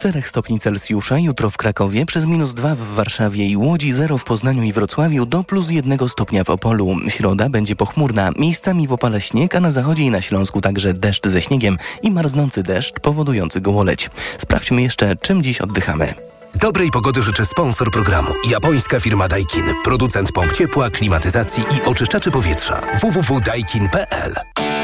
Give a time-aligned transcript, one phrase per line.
[0.00, 4.24] 4 stopni Celsjusza, jutro w Krakowie, przez minus 2 w Warszawie i Łodzi, 0 w
[4.24, 6.96] Poznaniu i Wrocławiu, do plus 1 stopnia w Opolu.
[7.08, 11.26] Środa będzie pochmurna, miejscami w opale śnieg, a na zachodzie i na Śląsku także deszcz
[11.26, 14.10] ze śniegiem i marznący deszcz powodujący gołoleć.
[14.38, 16.14] Sprawdźmy jeszcze, czym dziś oddychamy.
[16.54, 18.30] Dobrej pogody życzę sponsor programu.
[18.48, 19.74] Japońska firma Daikin.
[19.84, 22.80] Producent pomp ciepła, klimatyzacji i oczyszczaczy powietrza.
[23.02, 24.34] www.daikin.pl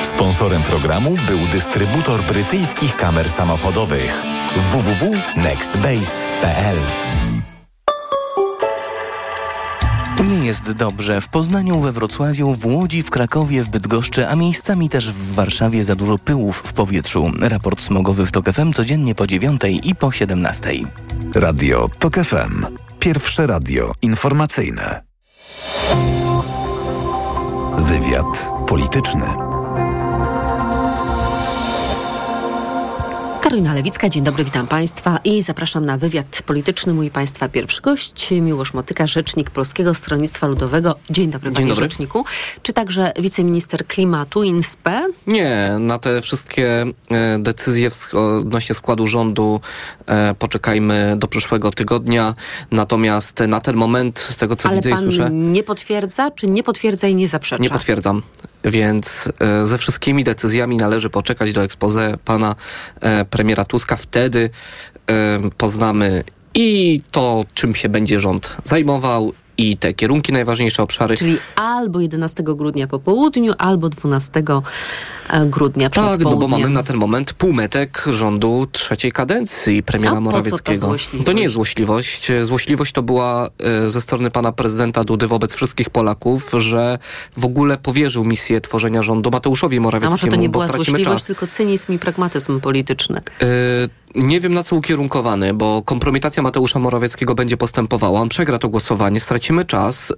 [0.03, 4.23] Sponsorem programu był dystrybutor brytyjskich kamer samochodowych
[4.73, 6.77] www.nextbase.pl
[10.47, 11.21] jest dobrze.
[11.21, 15.85] W Poznaniu, we Wrocławiu, w Łodzi, w Krakowie, w Bydgoszczy, a miejscami też w Warszawie
[15.85, 17.33] za dużo pyłów w powietrzu.
[17.41, 20.71] Raport smogowy w TOK FM codziennie po 9 i po 17.
[21.35, 22.67] Radio TOK FM.
[22.99, 25.03] Pierwsze radio informacyjne.
[27.79, 29.56] Wywiad polityczny.
[33.47, 36.95] Karolina Lewicka, dzień dobry, witam Państwa i zapraszam na wywiad polityczny.
[36.95, 40.95] Mój Państwa pierwszy gość, Miłosz Motyka, rzecznik Polskiego Stronnictwa Ludowego.
[41.11, 41.85] Dzień dobry, dzień panie dobry.
[41.85, 42.25] rzeczniku.
[42.63, 45.07] Czy także wiceminister klimatu, INSPE?
[45.27, 49.61] Nie, na te wszystkie e, decyzje w- odnośnie składu rządu
[50.07, 52.35] e, poczekajmy do przyszłego tygodnia.
[52.71, 56.63] Natomiast na ten moment, z tego co Ale widzę i słyszę, nie potwierdza, czy nie
[56.63, 57.63] potwierdza i nie zaprzecza?
[57.63, 58.23] nie potwierdzam.
[58.65, 62.55] Więc e, ze wszystkimi decyzjami należy poczekać do expose pana
[63.01, 63.97] e, premiera Tuska.
[63.97, 64.51] Wtedy
[65.57, 71.17] poznamy i to, czym się będzie rząd zajmował, i te kierunki, najważniejsze obszary.
[71.17, 74.43] Czyli albo 11 grudnia po południu, albo 12
[75.47, 80.21] grudnia przed Tak, no bo mamy na ten moment półmetek rządu trzeciej kadencji premiera A
[80.21, 80.95] Morawieckiego.
[81.25, 82.33] To nie jest złośliwość.
[82.43, 86.99] Złośliwość to była e, ze strony pana prezydenta Dudy wobec wszystkich Polaków, że
[87.37, 91.25] w ogóle powierzył misję tworzenia rządu Mateuszowi A Morawieckiemu, może to nie była złośliwość, czas.
[91.25, 93.21] tylko cynizm i pragmatyzm polityczny?
[93.43, 93.47] E,
[94.15, 98.21] Nie wiem na co ukierunkowany, bo kompromitacja Mateusza Morawieckiego będzie postępowała.
[98.21, 100.15] On przegra to głosowanie, stracimy czas e,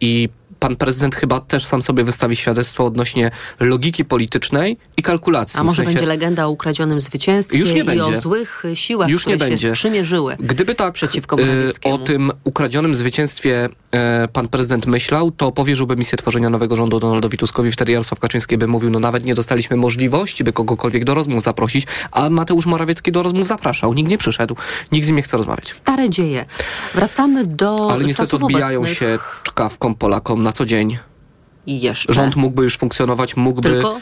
[0.00, 3.30] i pan prezydent chyba też sam sobie wystawi świadectwo odnośnie
[3.60, 5.60] logiki politycznej i kalkulacji.
[5.60, 8.02] A W może sensie- będzie legenda o ukradzionym zwycięstwie Już nie i będzie.
[8.18, 9.70] o złych siłach, Już nie które się będzie.
[9.74, 11.94] sprzymierzyły Gdyby tak przeciwko Morawieckiemu.
[11.94, 17.38] o tym ukradzionym zwycięstwie e, pan prezydent myślał, to powierzyłby misję tworzenia nowego rządu Donaldowi
[17.38, 17.72] Tuskowi.
[17.72, 21.86] Wtedy Jarosław Kaczyński by mówił, no nawet nie dostaliśmy możliwości, by kogokolwiek do rozmów zaprosić,
[22.12, 23.94] a Mateusz Morawiecki do rozmów zapraszał.
[23.94, 24.56] Nikt nie przyszedł.
[24.92, 25.72] Nikt z nim nie chce rozmawiać.
[25.72, 26.44] Stare dzieje.
[26.94, 28.98] Wracamy do Ale niestety odbijają obecnych.
[28.98, 30.98] się czkawką Polakom na co dzień.
[31.66, 32.12] Jeszcze.
[32.12, 34.00] Rząd mógłby już funkcjonować, mógłby Tylko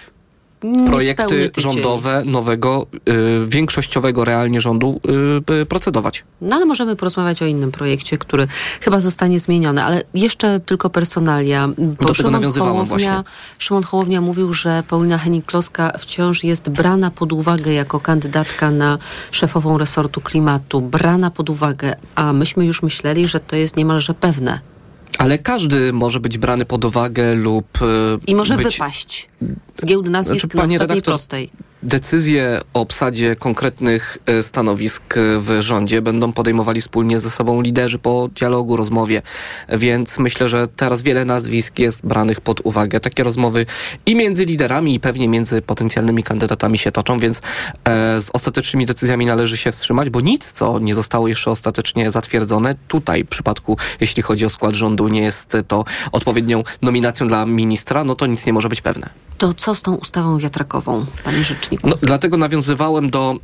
[0.87, 5.00] projekty rządowe nowego, y, większościowego realnie rządu
[5.49, 6.25] y, y, procedować.
[6.41, 8.49] No ale możemy porozmawiać o innym projekcie, który
[8.81, 11.69] chyba zostanie zmieniony, ale jeszcze tylko personalia.
[11.78, 13.22] Bo tego nawiązywałem Hołownia, właśnie.
[13.59, 18.99] Szymon Hołownia mówił, że Paulina Henning-Kloska wciąż jest brana pod uwagę jako kandydatka na
[19.31, 20.81] szefową resortu klimatu.
[20.81, 24.74] Brana pod uwagę, a myśmy już myśleli, że to jest niemalże pewne.
[25.19, 27.86] Ale każdy może być brany pod uwagę lub y,
[28.26, 29.28] I może być wypaść
[29.75, 31.50] z giełdy nazwisk Znaczy, na ostatniej redaktor, prostej.
[31.84, 37.99] Decyzje o obsadzie konkretnych e, stanowisk e, w rządzie będą podejmowali wspólnie ze sobą liderzy
[37.99, 39.22] po dialogu, rozmowie,
[39.69, 43.00] więc myślę, że teraz wiele nazwisk jest branych pod uwagę.
[43.00, 43.67] Takie rozmowy
[44.06, 49.27] i między liderami, i pewnie między potencjalnymi kandydatami się toczą, więc e, z ostatecznymi decyzjami
[49.27, 54.23] należy się wstrzymać, bo nic, co nie zostało jeszcze ostatecznie zatwierdzone, tutaj w przypadku, jeśli
[54.23, 58.53] chodzi o skład rządu, nie jest to odpowiednią nominacją dla ministra, no to nic nie
[58.53, 59.24] może być pewne.
[59.39, 61.89] To co z tą ustawą wiatrakową, panie rzeczniku?
[61.89, 63.34] No, dlatego nawiązywałem do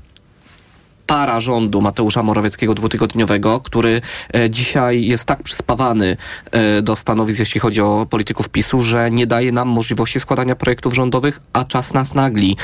[1.11, 4.01] para rządu Mateusza Morawieckiego dwutygodniowego, który
[4.35, 6.17] e, dzisiaj jest tak przyspawany
[6.51, 10.95] e, do stanowisk, jeśli chodzi o polityków PiSu, że nie daje nam możliwości składania projektów
[10.95, 12.57] rządowych, a czas nas nagli.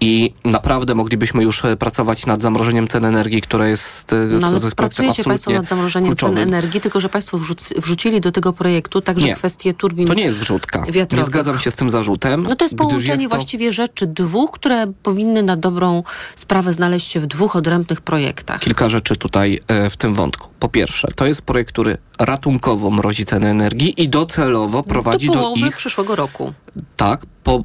[0.00, 4.10] I naprawdę moglibyśmy już e, pracować nad zamrożeniem cen energii, które jest,
[4.40, 6.48] No ale jest projektem pracujecie Państwo nad zamrożeniem cen kluczowym.
[6.48, 9.34] energii, tylko że Państwo wrzuc- wrzucili do tego projektu także Nie.
[9.34, 10.84] kwestię turbin To nie jest wrzutka.
[10.86, 11.26] Nie wiatrowych.
[11.26, 12.42] zgadzam się z tym zarzutem.
[12.48, 13.28] No to jest połączenie jest to...
[13.28, 16.02] właściwie rzeczy dwóch, które powinny na dobrą
[16.36, 18.60] sprawę znaleźć się w dwóch odrębnych projektach.
[18.60, 20.48] kilka rzeczy tutaj e, w tym wątku.
[20.60, 25.40] Po pierwsze, to jest projekt, który ratunkowo mrozi ceny energii i docelowo prowadzi do do,
[25.40, 26.52] połowy ich, przyszłego roku.
[26.96, 27.64] tak, po,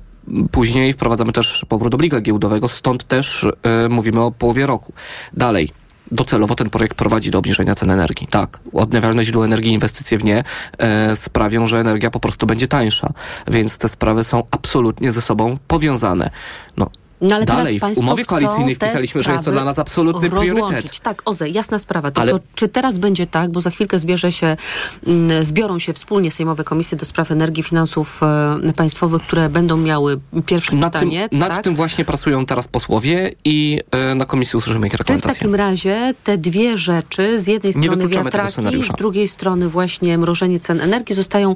[0.52, 4.94] później wprowadzamy też powrót obliga giełdowego, stąd też e, mówimy o połowie roku.
[5.34, 5.70] Dalej.
[6.12, 8.28] Docelowo ten projekt prowadzi do obniżenia cen energii.
[8.28, 10.44] Tak, odnawialne źródła energii, inwestycje w nie
[10.78, 13.14] e, sprawią, że energia po prostu będzie tańsza.
[13.48, 16.30] Więc te sprawy są absolutnie ze sobą powiązane.
[16.78, 16.90] No,
[17.22, 20.66] No ale Dalej, w umowie koalicyjnej wpisaliśmy, że jest to dla nas absolutny rozłączyć.
[20.66, 21.00] priorytet.
[21.00, 22.12] Tak, Oze, jasna sprawa.
[22.12, 24.58] Tylko Ale- czy teraz będzie tak, bo za chwilkę zbierze się,
[25.08, 28.20] mm, zbiorą się wspólnie Sejmowe Komisje do Spraw Energii i Finansów
[28.68, 31.30] e, Państwowych, które będą miały pierwsze Nad, tym, czytanie.
[31.32, 31.64] nad tak?
[31.64, 35.36] tym właśnie pracują teraz posłowie i e, na komisji usłyszymy ich Czy w rekomendacje.
[35.36, 40.82] takim razie te dwie rzeczy, z jednej strony wiatraki, z drugiej strony właśnie mrożenie cen
[40.82, 41.56] energii zostają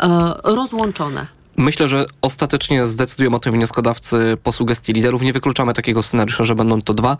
[0.00, 1.26] e, rozłączone.
[1.56, 5.22] Myślę, że ostatecznie zdecydują o tym wnioskodawcy po sugestii liderów.
[5.22, 7.16] Nie wykluczamy takiego scenariusza, że będą to dwa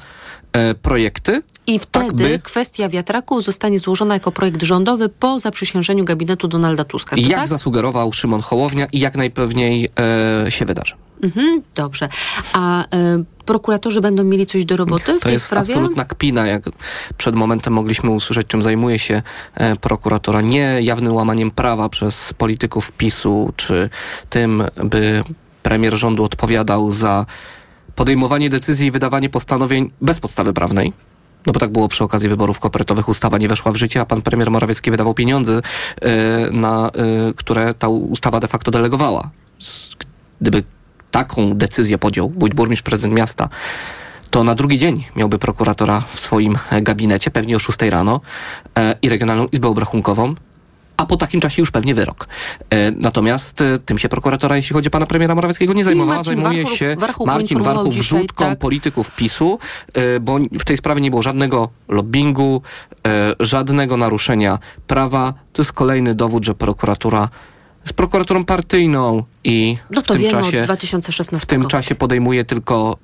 [0.53, 1.43] e, projekty.
[1.67, 6.85] I wtedy Tak, by- kwestia wiatraków zostanie złożona jako projekt rządowy po zaprzysiężeniu gabinetu Donalda
[6.85, 7.17] Tuska.
[7.17, 7.49] Czy Jak tak?
[7.49, 9.89] zasugerował Szymon Hołownia i jak najpewniej
[10.47, 10.95] e, się wydarzy.
[11.25, 12.09] Mhm, dobrze.
[12.53, 12.87] A e,
[13.45, 15.75] prokuratorzy będą mieli coś do roboty w To tej jest sprawie?
[15.75, 16.63] absolutna kpina, jak
[17.17, 19.23] przed momentem mogliśmy usłyszeć, czym zajmuje się
[19.55, 20.41] e, prokuratora.
[20.41, 23.91] Nie jawnym łamaniem prawa przez polityków PiSu, czy
[24.31, 25.25] tym, by
[25.63, 27.27] premier rządu odpowiadał za
[27.95, 30.93] podejmowanie decyzji i wydawanie postanowień bez podstawy prawnej.
[31.47, 33.09] No bo tak było przy okazji wyborów kopertowych.
[33.09, 35.61] Ustawa nie weszła w życie, a pan premier Morawiecki wydawał pieniądze,
[36.01, 36.91] e, na, e,
[37.37, 39.31] które ta ustawa de facto delegowała.
[40.41, 40.65] Gdyby
[41.15, 43.49] taką decyzję podjął wójt burmistrz, prezydent miasta,
[44.31, 48.21] to na drugi dzień miałby prokuratora w swoim gabinecie, pewnie o 6 rano
[48.79, 50.35] e, i Regionalną Izbę Obrachunkową,
[50.97, 52.29] a po takim czasie już pewnie wyrok.
[52.71, 56.17] E, natomiast e, tym się prokuratora, jeśli chodzi o pana premiera Morawieckiego, nie zajmowała.
[56.17, 58.59] Marcin Zajmuje Warchoł- się Warchoł Marcin dzisiaj, wrzutką tak.
[58.59, 59.59] polityków PiSu,
[60.21, 62.63] bo w tej sprawie nie było żadnego lobbingu,
[63.41, 65.35] żadnego naruszenia prawa.
[65.53, 67.29] To jest kolejny dowód, że prokuratura
[67.85, 71.39] jest prokuraturą partyjną i No w tym czasie od 2016.
[71.39, 72.97] w tym czasie podejmuje tylko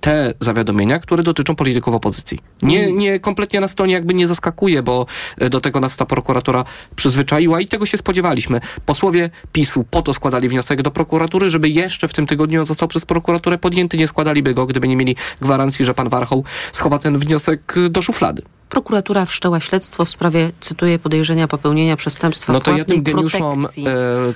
[0.00, 2.38] te zawiadomienia, które dotyczą polityków opozycji.
[2.62, 2.98] Nie, Mm.
[2.98, 5.06] nie kompletnie nas to nie- jakby nie zaskakuje, bo
[5.38, 6.64] e, do tego nas ta prokuratura
[6.96, 8.60] przyzwyczaiła i tego się spodziewaliśmy.
[8.86, 13.06] Posłowie PiSu po to składali wniosek do prokuratury, żeby jeszcze w tym tygodniu został przez
[13.06, 13.96] prokuraturę podjęty.
[13.98, 18.42] Nie składaliby go, gdyby nie mieli gwarancji, że pan Warchoł schowa ten wniosek do szuflady.
[18.68, 23.68] Prokuratura wszczęła śledztwo w sprawie, cytuję, podejrzenia popełnienia przestępstwa No to ja tym geniuszom, e,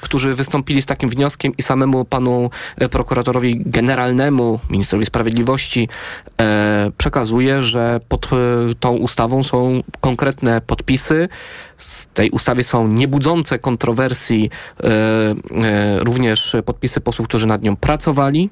[0.01, 5.89] którzy wystąpili z takim wnioskiem i samemu panu e, prokuratorowi generalnemu, ministrowi sprawiedliwości,
[6.41, 8.37] e, przekazuję, że pod e,
[8.81, 11.29] tą ustawą są konkretne podpisy.
[11.77, 14.51] Z tej ustawie są niebudzące kontrowersji
[14.81, 14.89] e,
[15.65, 18.51] e, również podpisy posłów, którzy nad nią pracowali.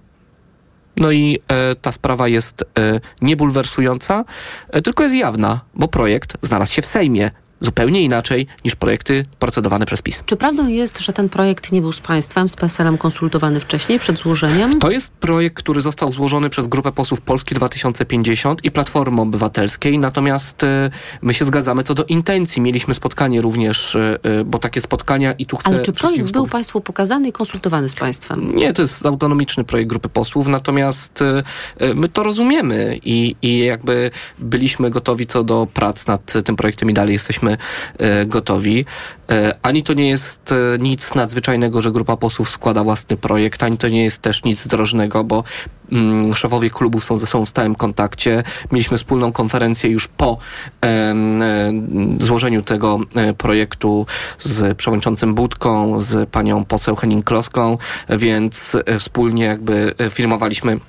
[0.97, 4.25] No i e, ta sprawa jest e, niebulwersująca,
[4.69, 9.87] e, tylko jest jawna, bo projekt znalazł się w Sejmie zupełnie inaczej niż projekty procedowane
[9.87, 10.23] przez PiS.
[10.27, 14.19] Czy prawdą jest, że ten projekt nie był z państwem, z PSL-em konsultowany wcześniej, przed
[14.19, 14.79] złożeniem?
[14.79, 20.65] To jest projekt, który został złożony przez grupę posłów Polski 2050 i Platformy Obywatelskiej, natomiast
[20.65, 20.91] e,
[21.23, 22.63] my się zgadzamy co do intencji.
[22.63, 26.47] Mieliśmy spotkanie również, e, e, bo takie spotkania i tu chcę Ale czy projekt był
[26.47, 28.57] państwu pokazany i konsultowany z państwem?
[28.57, 31.25] Nie, to jest autonomiczny projekt grupy posłów, natomiast
[31.95, 36.95] my to rozumiemy i, i jakby byliśmy gotowi co do prac nad tym projektem i
[36.95, 37.50] dalej jesteśmy
[37.99, 38.85] e, gotowi.
[39.31, 43.79] E, Ani to nie jest e, nic nadzwyczajnego, że grupa posłów składa własny projekt, ani
[43.79, 45.45] to nie jest też nic zdrożnego, bo
[45.93, 48.43] mm, szefowie klubów są ze sobą w stałym kontakcie.
[48.73, 50.39] Mieliśmy wspólną konferencję już po
[52.21, 53.01] złożeniu tego
[53.39, 54.07] projektu
[54.39, 60.81] z przewodniczącym Budką, z panią poseł Henning Kloską, więc wspólnie jakby firmowaliśmy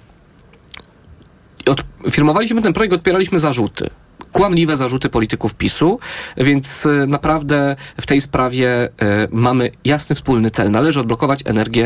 [1.65, 3.89] od, firmowaliśmy ten projekt, odpieraliśmy zarzuty.
[4.31, 5.99] Kłamliwe zarzuty polityków PiSu,
[6.37, 8.89] więc e, naprawdę w tej sprawie e,
[9.31, 10.71] mamy jasny wspólny cel.
[10.71, 11.85] Należy odblokować energię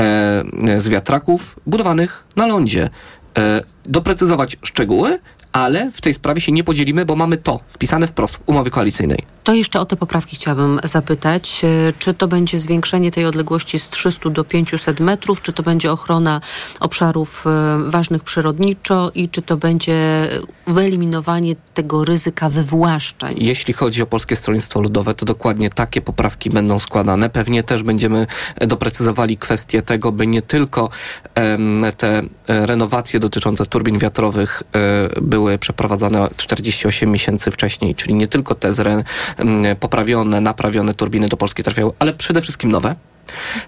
[0.00, 2.90] e, z wiatraków budowanych na lądzie.
[3.38, 5.18] E, doprecyzować szczegóły,
[5.52, 9.18] ale w tej sprawie się nie podzielimy, bo mamy to wpisane wprost w umowie koalicyjnej.
[9.44, 11.62] To jeszcze o te poprawki chciałabym zapytać.
[11.64, 15.92] E, Czy to będzie zwiększenie tej odległości z 300 do 500 metrów, czy to będzie
[15.92, 16.40] ochrona
[16.80, 20.28] obszarów e, ważnych przyrodniczo i czy to będzie
[20.66, 23.34] wyeliminowanie tego ryzyka wywłaszczeń?
[23.38, 27.30] Jeśli chodzi o Polskie Stronnictwo Ludowe, to dokładnie takie poprawki będą składane.
[27.30, 30.88] Pewnie też będziemy e, doprecyzowali kwestię tego, by nie tylko
[31.34, 38.54] em, te renowacje dotyczące turbin wiatrowych e, były przeprowadzane 48 miesięcy wcześniej, czyli nie tylko
[38.54, 39.04] te zre,
[39.36, 42.94] em, poprawione, naprawione turbiny do Polski trafiały, ale przede wszystkim nowe.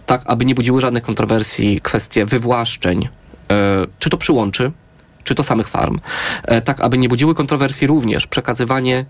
[0.06, 3.08] Tak, aby nie budziły żadnych kontrowersji kwestie wywłaszczeń,
[3.50, 4.72] e, czy to przyłączy,
[5.24, 5.98] czy to samych farm,
[6.44, 9.04] e, tak aby nie budziły kontrowersji również przekazywanie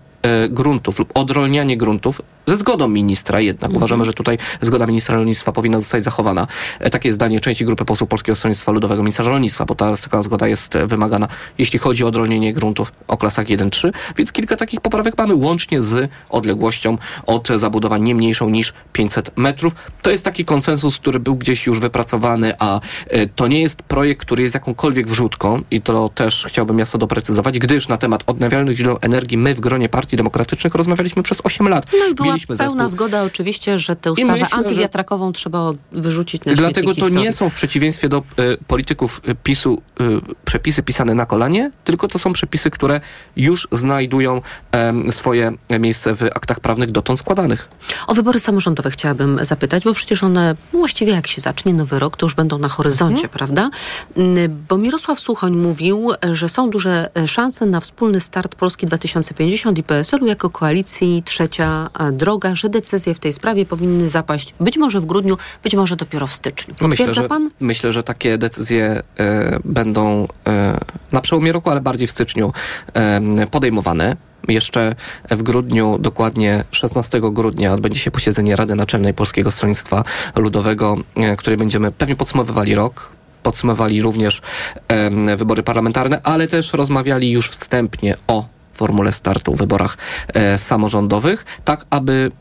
[0.49, 3.71] gruntów lub odrolnianie gruntów ze zgodą ministra jednak.
[3.73, 6.47] Uważamy, że tutaj zgoda ministra rolnictwa powinna zostać zachowana.
[6.79, 10.47] E, Takie zdanie części grupy posłów Polskiego Stronnictwa Ludowego ministra rolnictwa, bo ta, taka zgoda
[10.47, 11.27] jest e, wymagana,
[11.57, 13.91] jeśli chodzi o odrolnienie gruntów o klasach 1-3.
[14.17, 19.75] Więc kilka takich poprawek mamy łącznie z odległością od zabudowań nie mniejszą niż 500 metrów.
[20.01, 24.21] To jest taki konsensus, który był gdzieś już wypracowany, a e, to nie jest projekt,
[24.21, 28.97] który jest jakąkolwiek wrzutką i to też chciałbym jasno doprecyzować, gdyż na temat odnawialnych źródeł
[29.01, 31.85] energii my w gronie partii demokratycznych rozmawialiśmy przez 8 lat.
[31.99, 32.87] No i była Mieliśmy pełna zespół.
[32.87, 37.17] zgoda oczywiście, że tę ustawę myślę, że- antywiatrakową trzeba wyrzucić na Dlatego to historii.
[37.21, 38.23] nie są w przeciwieństwie do y,
[38.67, 40.03] polityków y, PiSu y,
[40.45, 43.01] przepisy pisane na kolanie, tylko to są przepisy, które
[43.35, 44.41] już znajdują
[44.71, 47.69] em, swoje miejsce w aktach prawnych dotąd składanych.
[48.07, 52.25] O wybory samorządowe chciałabym zapytać, bo przecież one właściwie jak się zacznie nowy rok, to
[52.25, 53.29] już będą na horyzoncie, Mhm.
[53.29, 53.69] prawda?
[54.17, 59.77] Mm, Bo Mirosław Suchoń mówił, że są duże e, szanse na wspólny start Polski 2050
[59.77, 64.77] i PSL-u jako koalicji Trzecia e, Droga, że decyzje w tej sprawie powinny zapaść być
[64.77, 66.75] może w grudniu, być może dopiero w styczniu.
[66.81, 67.49] No myślę, Potwierdza że, pan?
[67.59, 70.77] myślę, że takie decyzje e, będą e,
[71.11, 72.53] na przełomie roku, ale bardziej w styczniu
[72.93, 74.15] e, podejmowane.
[74.47, 74.95] Jeszcze
[75.31, 80.03] w grudniu, dokładnie 16 grudnia, odbędzie się posiedzenie Rady Naczelnej Polskiego Stronnictwa
[80.35, 83.11] Ludowego, e, której będziemy pewnie podsumowywali rok.
[83.43, 84.41] Podsumowali również
[84.87, 91.45] em, wybory parlamentarne, ale też rozmawiali już wstępnie o formule startu w wyborach e, samorządowych,
[91.65, 92.31] tak aby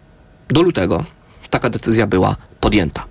[0.48, 1.04] do lutego
[1.50, 3.04] taka decyzja była podjęta.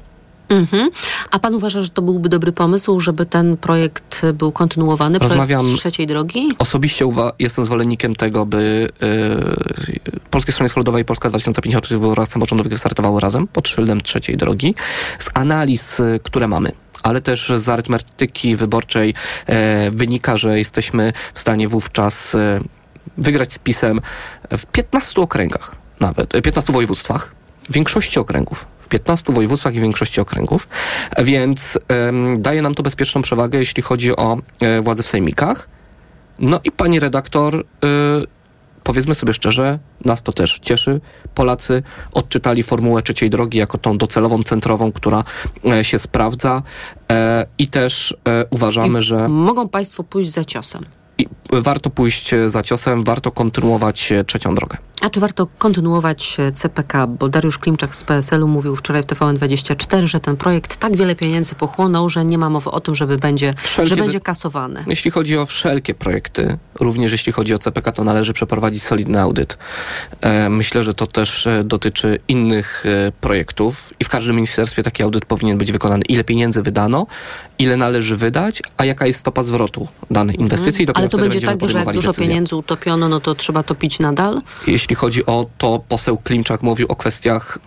[0.49, 0.89] Mhm.
[1.31, 5.79] A pan uważa, że to byłby dobry pomysł, żeby ten projekt był kontynuowany, Rozmawiam- projekt
[5.79, 6.49] Trzeciej Drogi?
[6.59, 12.29] Osobiście uwa- jestem zwolennikiem tego, by yy, Polskie Stronnictwo Ludowe i Polska 2050 w wyborach
[12.29, 14.75] samorządowych wystartowały razem pod szyldem trzeciej drogi.
[15.19, 16.71] Z analiz, y, które mamy
[17.03, 19.13] ale też z arytmetyki wyborczej
[19.45, 22.59] e, wynika, że jesteśmy w stanie wówczas e,
[23.17, 24.01] wygrać z PiSem
[24.51, 27.31] w 15 okręgach nawet, e, 15 województwach,
[27.69, 28.65] w większości okręgów.
[28.79, 30.67] W 15 województwach i większości okręgów,
[31.23, 35.67] więc em, daje nam to bezpieczną przewagę, jeśli chodzi o e, władze w sejmikach.
[36.39, 37.63] No i pani redaktor, y,
[38.83, 41.01] powiedzmy sobie szczerze, nas to też cieszy.
[41.35, 45.23] Polacy odczytali formułę trzeciej drogi jako tą docelową, centrową, która
[45.65, 46.61] e, się sprawdza
[47.11, 50.85] e, i też e, uważamy, że Mogą państwo pójść za ciosem.
[51.17, 54.77] I warto pójść e, za ciosem, warto kontynuować e, trzecią drogę.
[55.01, 57.07] A czy warto kontynuować e, CPK?
[57.07, 61.55] Bo Dariusz Klimczak z PSL-u mówił wczoraj w TVN24, że ten projekt tak wiele pieniędzy
[61.55, 64.83] pochłonął, że nie ma mowy o tym, żeby będzie, Wszelkie że będzie kasowany.
[64.87, 69.57] Jeśli chodzi o wszelkie projekty, również jeśli chodzi o CPK, to należy przeprowadzić solidny audyt.
[70.49, 72.83] Myślę, że to też dotyczy innych
[73.21, 76.03] projektów i w każdym ministerstwie taki audyt powinien być wykonany.
[76.09, 77.07] Ile pieniędzy wydano,
[77.59, 80.85] ile należy wydać, a jaka jest stopa zwrotu danej inwestycji.
[80.85, 82.29] dopiero Ale to będzie tak, że jak dużo decyzję.
[82.29, 84.41] pieniędzy utopiono, no to trzeba topić nadal?
[84.67, 87.59] Jeśli chodzi o to, poseł Klimczak mówił o kwestiach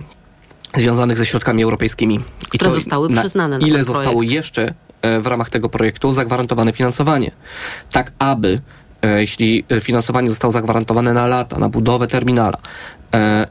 [0.74, 2.20] związanych ze środkami europejskimi.
[2.52, 4.32] I Które to zostały przyznane na Ile zostało projekt.
[4.32, 7.30] jeszcze e, w ramach tego projektu zagwarantowane finansowanie.
[7.92, 8.60] Tak aby,
[9.02, 12.58] e, jeśli e, finansowanie zostało zagwarantowane na lata, na budowę terminala,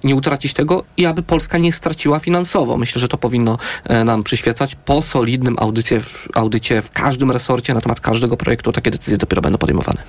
[0.03, 2.77] nie utracić tego i aby Polska nie straciła finansowo.
[2.77, 6.01] Myślę, że to powinno e, nam przyświecać po solidnym audycie,
[6.33, 8.71] audycie w każdym resorcie na temat każdego projektu.
[8.71, 10.03] Takie decyzje dopiero będą podejmowane.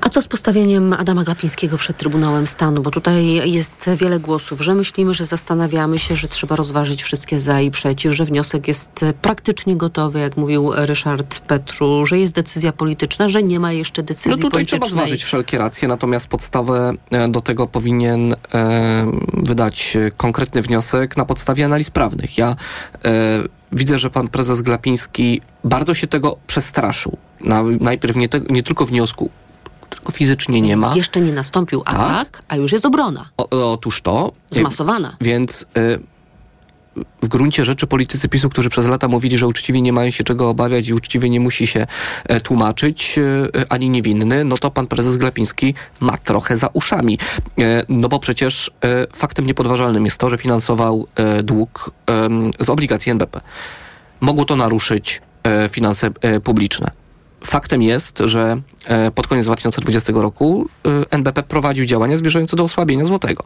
[0.00, 2.82] A co z postawieniem Adama Glapińskiego przed Trybunałem Stanu?
[2.82, 7.60] Bo tutaj jest wiele głosów, że myślimy, że zastanawiamy się, że trzeba rozważyć wszystkie za
[7.60, 12.72] i przeciw, że wniosek jest e, praktycznie gotowy, jak mówił Ryszard Petru, że jest decyzja
[12.72, 14.80] polityczna, że nie ma jeszcze decyzji No tutaj politycznej.
[14.80, 18.36] trzeba zważyć wszelkie racje, natomiast podstawę e, do tego powinien e,
[19.32, 22.38] wydać e, konkretny wniosek na podstawie analiz prawnych.
[22.38, 22.56] Ja
[23.04, 23.42] e,
[23.72, 27.16] widzę, że pan prezes Glapiński bardzo się tego przestraszył.
[27.40, 29.30] Na, najpierw nie, te, nie tylko wniosku,
[29.90, 30.94] tylko fizycznie nie ma.
[30.94, 31.94] Jeszcze nie nastąpił Tak?
[31.94, 33.28] atak, a już jest obrona.
[33.36, 34.32] O, otóż to.
[34.50, 35.16] Zmasowana.
[35.20, 35.98] Więc y,
[37.22, 40.48] w gruncie rzeczy politycy PiSu, którzy przez lata mówili, że uczciwie nie mają się czego
[40.48, 41.86] obawiać i uczciwie nie musi się
[42.24, 43.22] e, tłumaczyć, e,
[43.68, 47.18] ani niewinny, no to pan prezes Glapiński ma trochę za uszami.
[47.58, 48.70] E, No bo przecież
[49.12, 51.06] faktem niepodważalnym jest to, że finansował
[51.42, 51.90] dług
[52.60, 53.40] z obligacji NBP.
[54.20, 55.22] Mogło to naruszyć
[55.70, 56.10] finanse
[56.44, 56.90] publiczne.
[57.44, 58.60] Faktem jest, że
[59.14, 60.68] pod koniec 2020 roku
[61.10, 63.44] NBP prowadził działania zmierzające do osłabienia złotego.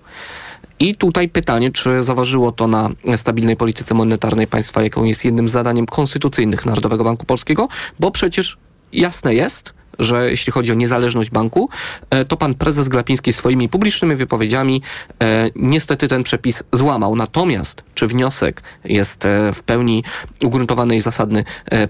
[0.80, 5.52] I tutaj pytanie, czy zaważyło to na stabilnej polityce monetarnej państwa, jaką jest jednym z
[5.52, 7.68] zadaniem konstytucyjnych Narodowego Banku Polskiego,
[8.00, 8.58] bo przecież
[8.92, 11.68] jasne jest, że jeśli chodzi o niezależność banku,
[12.10, 14.82] e, to pan prezes Glapiński swoimi publicznymi wypowiedziami
[15.22, 17.16] e, niestety ten przepis złamał.
[17.16, 20.04] Natomiast czy wniosek jest e, w pełni
[20.44, 21.44] ugruntowany i zasadny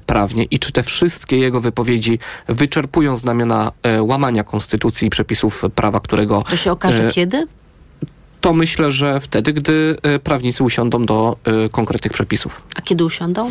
[0.07, 2.19] prawnie i czy te wszystkie jego wypowiedzi
[2.49, 7.47] wyczerpują znamiona łamania konstytucji i przepisów prawa, którego To się okaże kiedy?
[8.41, 12.63] To myślę, że wtedy, gdy e, prawnicy usiądą do e, konkretnych przepisów.
[12.77, 13.51] A kiedy usiądą?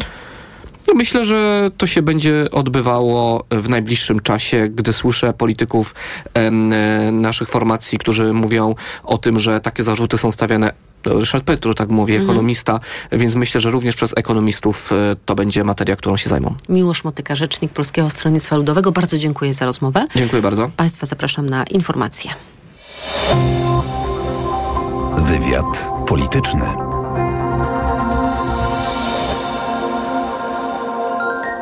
[0.87, 5.95] No myślę, że to się będzie odbywało w najbliższym czasie, gdy słyszę polityków
[6.33, 10.73] em, e, naszych formacji, którzy mówią o tym, że takie zarzuty są stawiane.
[11.05, 12.79] Ryszard Petru tak mówi, ekonomista,
[13.11, 16.55] więc myślę, że również przez ekonomistów e, to będzie materia, którą się zajmą.
[16.69, 18.91] Miłosz Motyka, rzecznik Polskiego Stronnictwa Ludowego.
[18.91, 20.07] Bardzo dziękuję za rozmowę.
[20.15, 20.71] Dziękuję bardzo.
[20.77, 22.31] Państwa zapraszam na informacje.
[25.17, 27.06] Wywiad polityczny.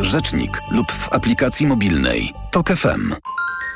[0.00, 2.34] rzecznik lub w aplikacji mobilnej.
[2.50, 3.14] TOK FM.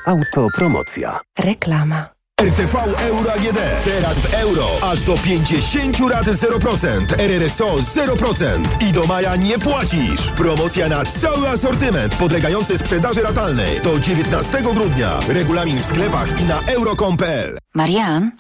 [0.06, 1.20] Autopromocja.
[1.38, 2.08] Reklama.
[2.40, 3.58] RTV Euro AGD.
[3.84, 4.66] Teraz w euro.
[4.82, 7.14] Aż do 50 rat 0%.
[7.18, 8.88] RRSO 0%.
[8.88, 10.30] I do maja nie płacisz.
[10.36, 13.80] Promocja na cały asortyment podlegający sprzedaży ratalnej.
[13.80, 15.18] Do 19 grudnia.
[15.28, 17.58] Regulamin w sklepach i na euro.com.pl.
[17.74, 18.30] Marian,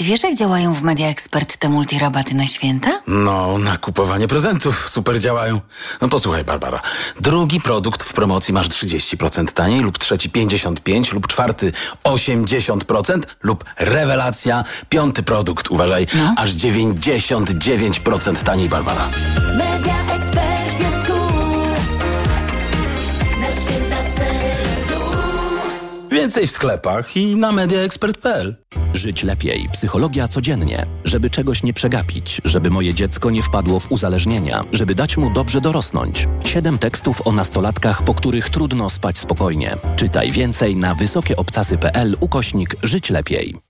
[0.00, 2.90] ty wiesz jak działają w Media Expert te multirabaty na święta?
[3.06, 5.60] No, na kupowanie prezentów super działają.
[6.00, 6.80] No posłuchaj, Barbara.
[7.20, 11.72] Drugi produkt w promocji masz 30% taniej, lub trzeci 55%, lub czwarty
[12.04, 16.34] 80%, lub rewelacja, piąty produkt, uważaj, No.
[16.36, 19.08] aż 99% taniej, Barbara.
[19.58, 20.49] Media ekspert
[26.10, 28.54] Więcej w sklepach i na mediaexpert.pl.
[28.94, 29.68] Żyć lepiej.
[29.72, 30.86] Psychologia codziennie.
[31.04, 35.60] Żeby czegoś nie przegapić, żeby moje dziecko nie wpadło w uzależnienia, żeby dać mu dobrze
[35.60, 36.28] dorosnąć.
[36.44, 39.76] Siedem tekstów o nastolatkach, po których trudno spać spokojnie.
[39.96, 43.69] Czytaj więcej na wysokieobcasy.pl ukośnik Żyć lepiej.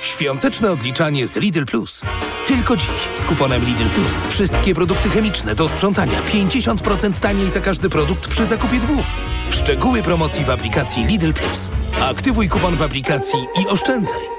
[0.00, 2.00] Świąteczne odliczanie z Lidl Plus.
[2.46, 7.88] Tylko dziś z kuponem Lidl Plus wszystkie produkty chemiczne do sprzątania 50% taniej za każdy
[7.88, 9.06] produkt przy zakupie dwóch.
[9.50, 11.70] Szczegóły promocji w aplikacji Lidl Plus.
[12.00, 14.36] Aktywuj kupon w aplikacji i oszczędzaj.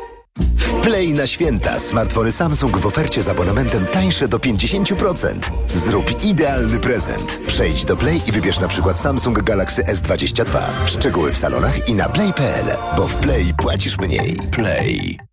[0.84, 1.80] Play na święta.
[1.80, 5.34] Smartfony Samsung w ofercie z abonamentem tańsze do 50%.
[5.74, 7.40] Zrób idealny prezent.
[7.48, 10.60] Przejdź do Play i wybierz na przykład Samsung Galaxy S22.
[10.86, 12.66] Szczegóły w salonach i na play.pl,
[12.98, 14.36] bo w Play płacisz mniej.
[14.52, 15.27] Play.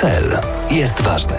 [0.00, 0.38] Cel
[0.70, 1.36] jest ważny,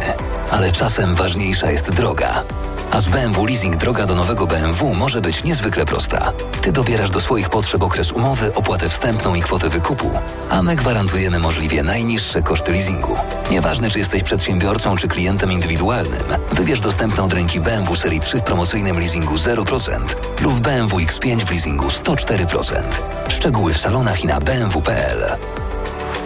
[0.52, 2.44] ale czasem ważniejsza jest droga.
[2.92, 6.32] A z BMW Leasing droga do nowego BMW może być niezwykle prosta.
[6.62, 10.12] Ty dobierasz do swoich potrzeb okres umowy, opłatę wstępną i kwotę wykupu,
[10.50, 13.16] a my gwarantujemy możliwie najniższe koszty leasingu.
[13.52, 18.44] Nieważne, czy jesteś przedsiębiorcą, czy klientem indywidualnym, wybierz dostępną od ręki BMW Serii 3 w
[18.44, 20.00] promocyjnym leasingu 0%
[20.42, 22.82] lub BMW X5 w leasingu 104%.
[23.30, 25.38] Szczegóły w salonach i na bmw.pl.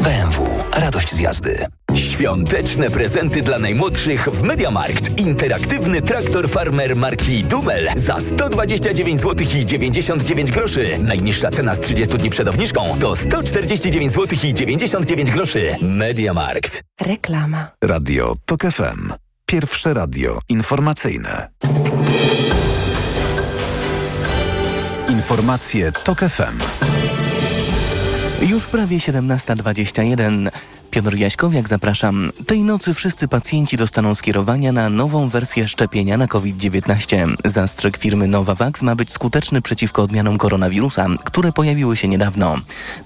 [0.01, 0.47] BMW.
[0.73, 1.65] Radość z jazdy.
[1.93, 5.19] Świąteczne prezenty dla najmłodszych w Mediamarkt.
[5.19, 10.99] Interaktywny traktor farmer marki Dumel za 129 zł i 99 groszy.
[10.99, 15.75] Najniższa cena z 30 dni przed obniżką to 149 zł i 99 groszy.
[15.81, 16.83] Mediamarkt.
[17.01, 17.67] Reklama.
[17.83, 19.13] Radio TOK FM.
[19.45, 21.49] Pierwsze radio informacyjne.
[25.09, 26.59] Informacje TOK FM.
[28.45, 30.49] Już prawie 17.21.
[30.95, 32.31] Piotr Jaśkowiak, zapraszam.
[32.47, 37.35] Tej nocy wszyscy pacjenci dostaną skierowania na nową wersję szczepienia na COVID-19.
[37.45, 42.55] Zastrzyk firmy Novavax ma być skuteczny przeciwko odmianom koronawirusa, które pojawiły się niedawno.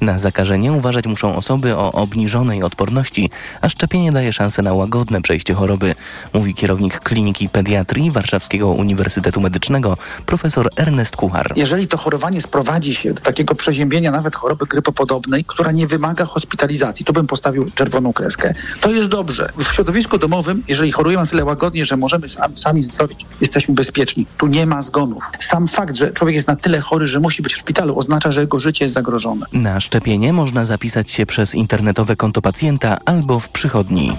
[0.02, 3.30] Na zakażenie uważać muszą osoby o obniżonej odporności,
[3.62, 5.95] a szczepienie daje szansę na łagodne przejście choroby,
[6.34, 11.54] mówi kierownik Kliniki Pediatrii Warszawskiego Uniwersytetu Medycznego, profesor Ernest Kuchar.
[11.56, 17.05] Jeżeli to chorowanie sprowadzi się do takiego przeziębienia nawet choroby grypopodobnej, która nie wymaga hospitalizacji,
[17.05, 18.53] to bym postawił czerwoną kreskę.
[18.81, 19.49] To jest dobrze.
[19.57, 24.25] W środowisku domowym, jeżeli chorujemy tyle łagodnie, że możemy sam, sami zdrowić, jesteśmy bezpieczni.
[24.37, 25.23] Tu nie ma zgonów.
[25.39, 28.41] Sam fakt, że człowiek jest na tyle chory, że musi być w szpitalu, oznacza, że
[28.41, 29.45] jego życie jest zagrożone.
[29.53, 34.17] Na szczepienie można zapisać się przez internetowe konto pacjenta albo w przychodni.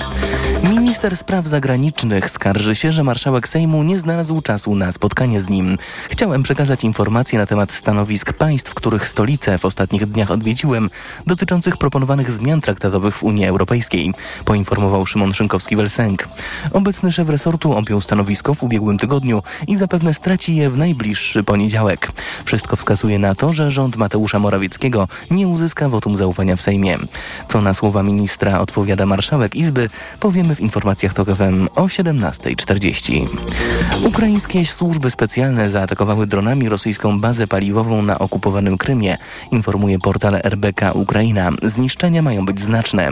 [0.70, 5.78] Minister Spraw Zagranicznych skarży się, że marszałek Sejmu nie znalazł czasu na spotkanie z nim.
[6.10, 10.89] Chciałem przekazać informacje na temat stanowisk państw, których stolice w ostatnich dniach odwiedziłem,
[11.26, 14.12] dotyczących proponowanych zmian traktatowych w Unii Europejskiej,
[14.44, 16.29] poinformował Szymon Szynkowski-Welsenk.
[16.72, 22.12] Obecny szef resortu objął stanowisko w ubiegłym tygodniu i zapewne straci je w najbliższy poniedziałek.
[22.44, 26.98] Wszystko wskazuje na to, że rząd Mateusza Morawieckiego nie uzyska wotum zaufania w Sejmie.
[27.48, 33.26] Co na słowa ministra odpowiada marszałek Izby, powiemy w informacjach TOK FM o 17.40.
[34.05, 39.18] Ukraińskie służby specjalne zaatakowały dronami rosyjską bazę paliwową na okupowanym Krymie,
[39.53, 41.50] informuje portal RBK Ukraina.
[41.62, 43.08] Zniszczenia mają być znaczne.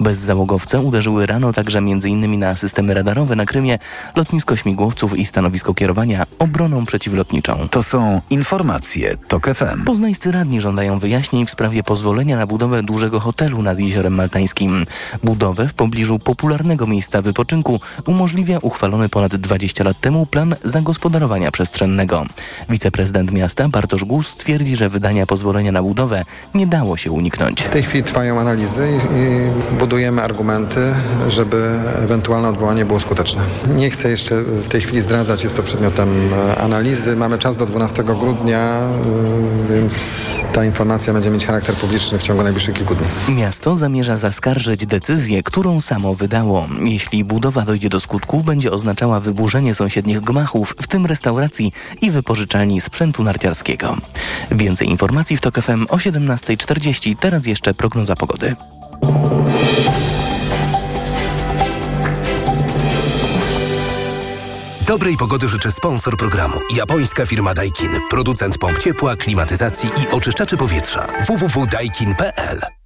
[0.00, 2.38] Bezzałogowce uderzyły rano także m.in.
[2.38, 3.78] na systemy radarowe na Krymie,
[4.16, 7.68] lotnisko śmigłowców i stanowisko kierowania obroną przeciwlotniczą.
[7.68, 9.84] To są informacje TOK FM.
[9.84, 14.86] Poznańscy radni żądają wyjaśnień w sprawie pozwolenia na budowę dużego hotelu nad Jeziorem Maltańskim.
[15.22, 22.26] Budowę w pobliżu popularnego miejsca wypoczynku umożliwia uchwalony ponad 20 lat temu plan zagospodarowania przestrzennego.
[22.68, 27.62] Wiceprezydent miasta Bartosz Gus twierdzi, że wydania pozwolenia na budowę nie dało się uniknąć.
[27.62, 30.80] W tej chwili trwają analizy i, i budujemy argumenty,
[31.28, 33.42] żeby ewentualne odwołanie było skuteczne.
[33.76, 37.16] Nie chcę jeszcze w tej chwili zdradzać, jest to przedmiotem e, analizy.
[37.16, 40.00] Mamy czas do 12 grudnia, e, więc
[40.52, 43.06] ta informacja będzie mieć charakter publiczny w ciągu najbliższych kilku dni.
[43.36, 46.68] Miasto zamierza zaskarżyć decyzję, którą samo wydało.
[46.84, 52.80] Jeśli budowa dojdzie do skutku, będzie oznaczała wyburzenie sąsiednich gmachów, w tym restauracji i wypożyczalni
[52.80, 53.96] sprzętu narciarskiego.
[54.50, 57.01] Więcej informacji w TOK FM o 17.40.
[57.20, 58.56] Teraz jeszcze prognoza pogody.
[64.86, 66.58] Dobrej pogody życzę sponsor programu.
[66.76, 67.90] Japońska firma Daikin.
[68.10, 71.06] Producent pomp ciepła, klimatyzacji i oczyszczaczy powietrza.
[71.26, 72.81] www.daikin.pl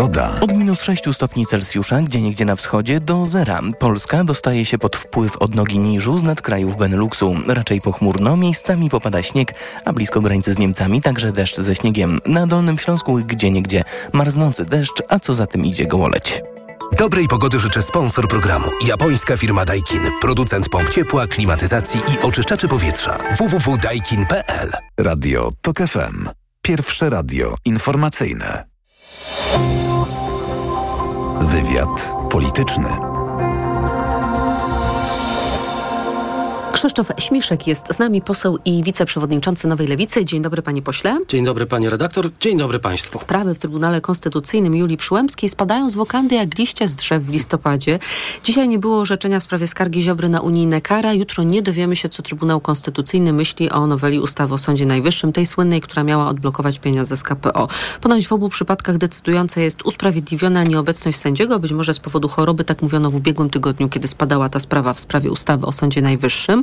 [0.00, 0.34] Pogoda.
[0.40, 3.60] Od minus 6 stopni Celsjusza, gdzie niegdzie na wschodzie, do zera.
[3.78, 7.34] Polska dostaje się pod wpływ odnogi niżu z nad krajów Beneluxu.
[7.46, 12.18] Raczej pochmurno, miejscami popada śnieg, a blisko granicy z Niemcami także deszcz ze śniegiem.
[12.26, 16.42] Na Dolnym Śląsku gdzie niegdzie marznący deszcz, a co za tym idzie gołoleć.
[16.98, 18.66] Dobrej pogody życzę sponsor programu.
[18.86, 20.02] Japońska firma Daikin.
[20.20, 23.18] Producent pomp ciepła, klimatyzacji i oczyszczaczy powietrza.
[23.38, 26.28] www.daikin.pl Radio TOK FM.
[26.62, 28.70] Pierwsze radio informacyjne.
[31.40, 32.88] Wywiad polityczny.
[36.80, 40.24] Krzysztof Śmiszek jest z nami, poseł i wiceprzewodniczący Nowej Lewicy.
[40.24, 41.18] Dzień dobry, panie pośle.
[41.28, 42.30] Dzień dobry, panie redaktor.
[42.40, 43.18] Dzień dobry państwu.
[43.18, 47.98] Sprawy w Trybunale Konstytucyjnym Julii Przyłębskiej spadają z wokandy jak liście z drzew w listopadzie.
[48.44, 51.14] Dzisiaj nie było orzeczenia w sprawie skargi Ziobry na unijne kara.
[51.14, 55.46] Jutro nie dowiemy się, co Trybunał Konstytucyjny myśli o noweli ustawy o Sądzie Najwyższym, tej
[55.46, 57.68] słynnej, która miała odblokować pieniądze z KPO.
[58.00, 62.82] Ponoć w obu przypadkach decydująca jest usprawiedliwiona nieobecność sędziego, być może z powodu choroby, tak
[62.82, 66.62] mówiono w ubiegłym tygodniu, kiedy spadała ta sprawa w sprawie ustawy o Sądzie Najwyższym.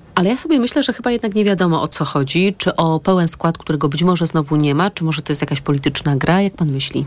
[0.15, 2.55] Ale ja sobie myślę, że chyba jednak nie wiadomo o co chodzi.
[2.57, 5.61] Czy o pełen skład, którego być może znowu nie ma, czy może to jest jakaś
[5.61, 6.41] polityczna gra?
[6.41, 7.05] Jak pan myśli?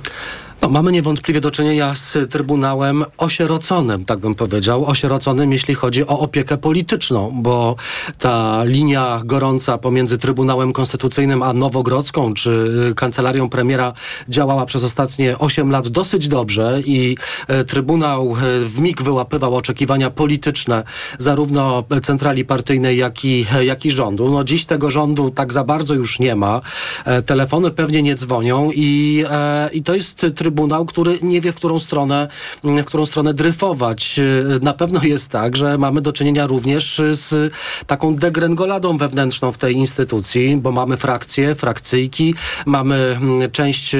[0.64, 4.85] No, mamy niewątpliwie do czynienia z Trybunałem osieroconym, tak bym powiedział.
[4.85, 7.77] Osieroconym, jeśli chodzi o opiekę polityczną, bo
[8.19, 13.93] ta linia gorąca pomiędzy Trybunałem Konstytucyjnym a Nowogrodzką, czy Kancelarią Premiera
[14.29, 17.17] działała przez ostatnie 8 lat dosyć dobrze i
[17.49, 20.85] e, Trybunał e, w mig wyłapywał oczekiwania polityczne
[21.19, 24.30] zarówno centrali partyjnej, jak i, jak i rządu.
[24.30, 26.61] No dziś tego rządu tak za bardzo już nie ma.
[27.04, 31.54] E, telefony pewnie nie dzwonią i, e, i to jest Trybunał, który nie wie, w
[31.54, 32.28] którą stronę,
[32.64, 34.20] w którą stronę dryfować.
[34.62, 37.52] Na pewno jest tak, że mamy do czynienia również z
[37.87, 42.35] taką degrengoladą wewnętrzną w tej instytucji, bo mamy frakcje, frakcyjki,
[42.66, 43.18] mamy
[43.52, 43.96] część,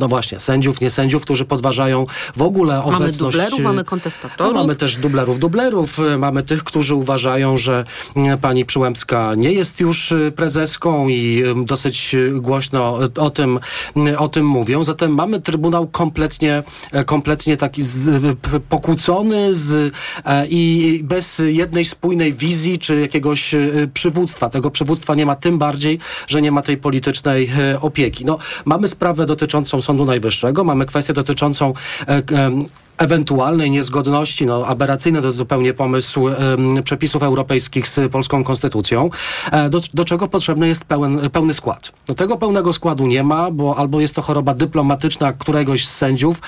[0.00, 3.36] no właśnie, sędziów, nie sędziów, którzy podważają w ogóle mamy obecność...
[3.36, 4.54] Mamy dublerów, mamy kontestatorów.
[4.54, 7.84] No, mamy też dublerów, dublerów, mamy tych, którzy uważają, że
[8.40, 13.60] pani Przyłębska nie jest już y, prezeską i dosyć y, głośno o tym,
[13.96, 14.84] y, o tym mówią.
[14.84, 22.32] Zatem mamy Trybunał kompletnie, e, kompletnie taki z, pokłócony z, e, i bez jednej spójnej
[22.32, 23.54] wizji czy jakiegoś
[23.94, 24.50] przywództwa.
[24.50, 28.24] Tego przywództwa nie ma tym bardziej, że nie ma tej politycznej e, opieki.
[28.24, 31.74] No, mamy sprawę dotyczącą Sądu Najwyższego, mamy kwestię dotyczącą
[32.98, 36.20] ewentualnej niezgodności, no aberracyjny to zupełnie pomysł
[36.84, 39.10] przepisów europejskich z polską konstytucją,
[39.52, 41.92] e, do, do czego potrzebny jest pełen, pełny skład.
[42.08, 46.40] No tego pełnego składu nie ma, bo albo jest to choroba dyplomatyczna któregoś z sędziów,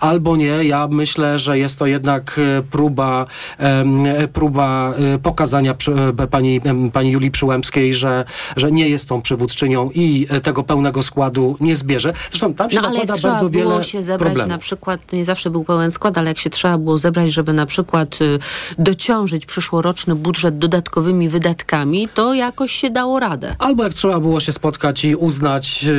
[0.00, 0.64] albo nie.
[0.64, 3.24] Ja myślę, że jest to jednak e, próba,
[3.58, 5.94] e, próba pokazania przy,
[6.30, 6.60] pani,
[6.92, 8.24] pani Julii Przyłębskiej, że,
[8.56, 12.12] że nie jest tą przywódczynią i tego pełnego składu nie zbierze.
[12.30, 14.50] Zresztą tam się No ale jak trzeba bardzo było wiele się zebrać problemów.
[14.50, 17.66] na przykład, nie zawsze był pełen skład, ale jak się trzeba było zebrać, żeby na
[17.66, 18.38] przykład y,
[18.78, 23.56] dociążyć przyszłoroczny budżet dodatkowymi wydatkami, to jakoś się dało radę.
[23.58, 25.92] Albo jak trzeba było się spotkać i uznać, yy,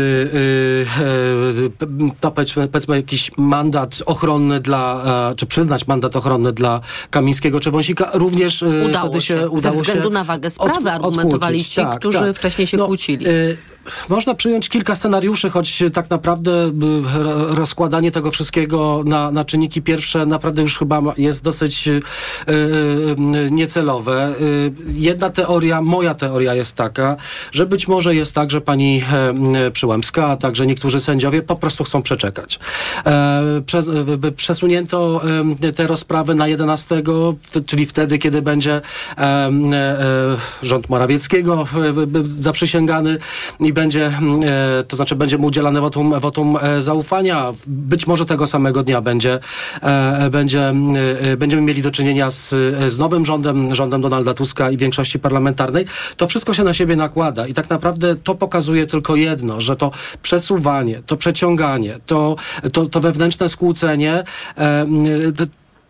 [1.00, 1.70] yy,
[2.02, 7.60] yy, to powiedzmy, powiedzmy jakiś mandat ochronny dla, e, czy przyznać mandat ochronny dla Kamińskiego
[7.60, 9.40] czy Wąsika, również yy, Udało wtedy się, się.
[9.40, 11.74] Ze udało względu się na wagę sprawy argumentowali odkłócić.
[11.74, 13.28] ci, którzy wcześniej się kłócili.
[13.28, 13.58] y,
[14.10, 19.82] można przyjąć kilka scenariuszy, choć tak naprawdę y, ro- rozkładanie tego wszystkiego na, na czynniki
[19.82, 22.02] pierwsze naprawdę już chyba jest dosyć y,
[22.50, 24.34] y, niecelowe.
[24.88, 27.16] Jedna teoria, moja teoria jest taka,
[27.52, 29.04] że być może jest tak, że pani
[29.56, 32.60] e, Przyłębska, a także niektórzy sędziowie po prostu chcą przeczekać.
[33.06, 33.82] E, Prze,
[34.36, 35.22] przesunięto
[35.64, 38.82] e, te rozprawy na 11, w- czyli wtedy, kiedy będzie
[40.62, 41.68] rząd Morawieckiego
[42.24, 43.18] zaprzysięgany
[43.60, 47.52] i będzie, mm, e, to znaczy będzie mu udzielane wotum, wotum e, zaufania.
[47.68, 49.40] Być może tego samego dnia będzie,
[49.82, 50.96] e, będzie, mm,
[51.38, 52.50] będziemy mieli do czynienia z,
[52.88, 55.86] z nowym rządem, rządem Donalda Tuska i większości parlamentarnej.
[56.18, 59.92] To wszystko się na siebie nakłada i tak naprawdę to pokazuje tylko jedno, że to
[60.22, 62.36] przesuwanie, to przeciąganie, to,
[62.72, 64.24] to, to wewnętrzne skłócenie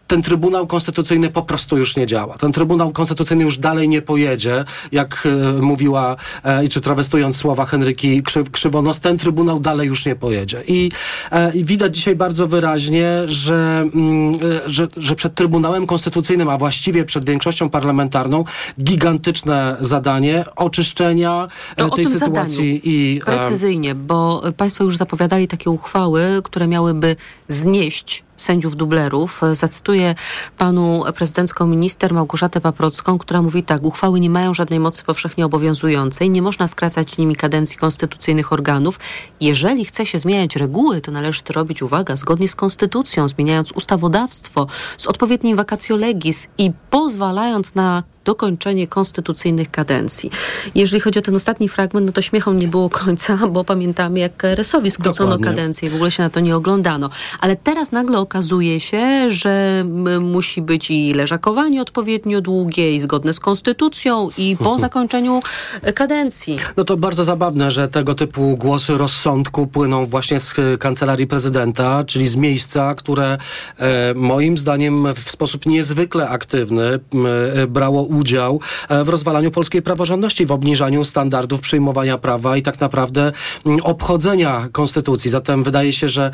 [0.07, 2.37] ten Trybunał Konstytucyjny po prostu już nie działa.
[2.37, 7.65] Ten Trybunał Konstytucyjny już dalej nie pojedzie, jak e, mówiła, e, i czy trawestując słowa
[7.65, 10.63] Henryki Krzy, Krzywonos, ten Trybunał dalej już nie pojedzie.
[10.67, 10.91] I,
[11.31, 14.37] e, i widać dzisiaj bardzo wyraźnie, że, mm, e,
[14.71, 18.43] że, że przed Trybunałem Konstytucyjnym, a właściwie przed większością parlamentarną,
[18.83, 25.69] gigantyczne zadanie oczyszczenia e, To tej sytuacji i e, Precyzyjnie, bo Państwo już zapowiadali takie
[25.69, 27.15] uchwały, które miałyby
[27.47, 29.41] znieść sędziów dublerów.
[29.53, 30.15] Zacytuję
[30.57, 36.29] panu prezydencką minister Małgorzatę Paprocką, która mówi tak, uchwały nie mają żadnej mocy powszechnie obowiązującej,
[36.29, 38.99] nie można skracać nimi kadencji konstytucyjnych organów.
[39.41, 44.67] Jeżeli chce się zmieniać reguły, to należy to robić, uwaga, zgodnie z konstytucją, zmieniając ustawodawstwo,
[44.97, 50.31] z odpowiedniej vacatio legis i pozwalając na dokończenie konstytucyjnych kadencji.
[50.75, 54.37] Jeżeli chodzi o ten ostatni fragment, no to śmiechom nie było końca, bo pamiętamy, jak
[54.37, 55.45] KRS-owi skrócono Dokładnie.
[55.45, 57.09] kadencję, w ogóle się na to nie oglądano.
[57.39, 58.32] Ale teraz nagle okazuje
[58.77, 59.85] się, że
[60.21, 65.41] musi być i leżakowanie odpowiednio długie i zgodne z konstytucją i po zakończeniu
[65.95, 66.55] kadencji.
[66.77, 72.03] No to bardzo zabawne, że tego typu głosy rozsądku płyną właśnie z e, kancelarii prezydenta,
[72.03, 73.37] czyli z miejsca, które
[73.77, 80.51] e, moim zdaniem w sposób niezwykle aktywny e, brało udział w rozwalaniu polskiej praworządności, w
[80.51, 83.31] obniżaniu standardów przyjmowania prawa i tak naprawdę
[83.83, 85.31] obchodzenia konstytucji.
[85.31, 86.31] Zatem wydaje się, że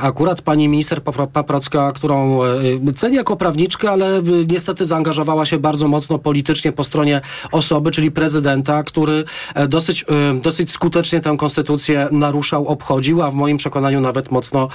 [0.00, 1.02] akurat pani minister
[1.32, 6.84] Paprocka, którą e, cenię jako prawniczkę, ale e, niestety zaangażowała się bardzo mocno politycznie po
[6.84, 7.20] stronie
[7.52, 9.24] osoby, czyli prezydenta, który
[9.54, 10.04] e, dosyć,
[10.42, 14.68] dosyć skutecznie tę konstytucję naruszał, obchodził, a w moim przekonaniu nawet mocno,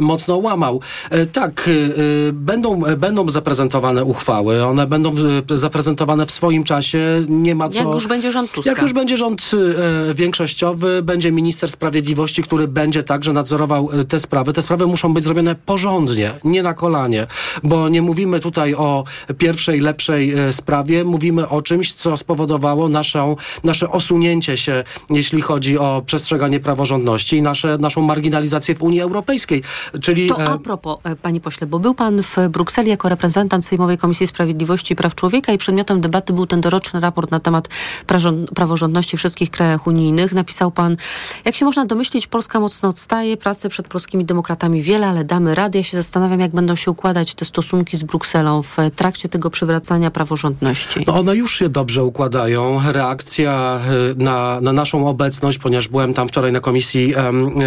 [0.00, 0.80] mocno łamał.
[1.32, 1.70] Tak,
[2.32, 5.10] będą, będą zaprezentowane uchwały, one będą
[5.54, 7.78] zaprezentowane w swoim czasie, nie ma co...
[7.78, 8.70] Jak już będzie rząd Tuska.
[8.70, 9.50] Jak już będzie rząd
[10.14, 14.52] większościowy, będzie minister sprawiedliwości, który będzie także nadzorował te sprawy.
[14.52, 17.26] Te sprawy muszą być zrobione porządnie, nie na kolanie,
[17.62, 19.04] bo nie mówimy tutaj o
[19.38, 25.78] pierwszej, lepszej e, sprawie, mówimy o czymś, co spowodowało naszą, nasze osunięcie się, jeśli chodzi
[25.78, 29.62] o przestrzeganie praworządności i nasze, naszą marginalizację w Unii Europejskiej.
[30.00, 33.66] Czyli To e, a propos, e, panie pośle, bo był pan w Brukseli jako reprezentant
[33.66, 37.68] Sejmowej Komisji Sprawiedliwości i Praw Człowieka i przedmiotem debaty był ten doroczny raport na temat
[38.54, 40.32] praworządności w wszystkich krajach unijnych.
[40.32, 40.96] Napisał pan,
[41.44, 45.61] jak się można domyślić, Polska mocno odstaje, pracy przed polskimi demokratami wiele, ale damy radę.
[45.62, 45.78] Rady.
[45.78, 50.10] Ja się zastanawiam, jak będą się układać te stosunki z Brukselą w trakcie tego przywracania
[50.10, 51.04] praworządności.
[51.06, 52.80] No one już się dobrze układają.
[52.92, 53.80] Reakcja
[54.12, 57.14] y, na, na naszą obecność, ponieważ byłem tam wczoraj na Komisji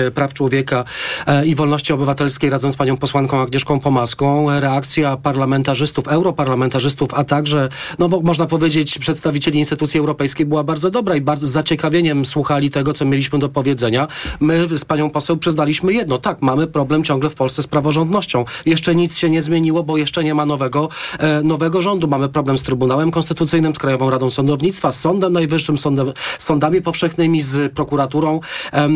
[0.08, 0.84] y, Praw Człowieka
[1.28, 4.60] e, i Wolności Obywatelskiej razem z panią posłanką Agnieszką Pomaską.
[4.60, 11.22] Reakcja parlamentarzystów, europarlamentarzystów, a także, no można powiedzieć, przedstawicieli instytucji europejskiej była bardzo dobra i
[11.22, 14.08] bardzo z zaciekawieniem słuchali tego, co mieliśmy do powiedzenia.
[14.40, 16.18] My z panią poseł przyznaliśmy jedno.
[16.18, 18.46] Tak, mamy problem ciągle w Polsce z praworządnością.
[18.66, 22.08] Jeszcze nic się nie zmieniło, bo jeszcze nie ma nowego, e, nowego rządu.
[22.08, 27.42] Mamy problem z Trybunałem Konstytucyjnym, z Krajową Radą Sądownictwa, z Sądem Najwyższym, sądem, sądami powszechnymi,
[27.42, 28.40] z prokuraturą,
[28.74, 28.90] e,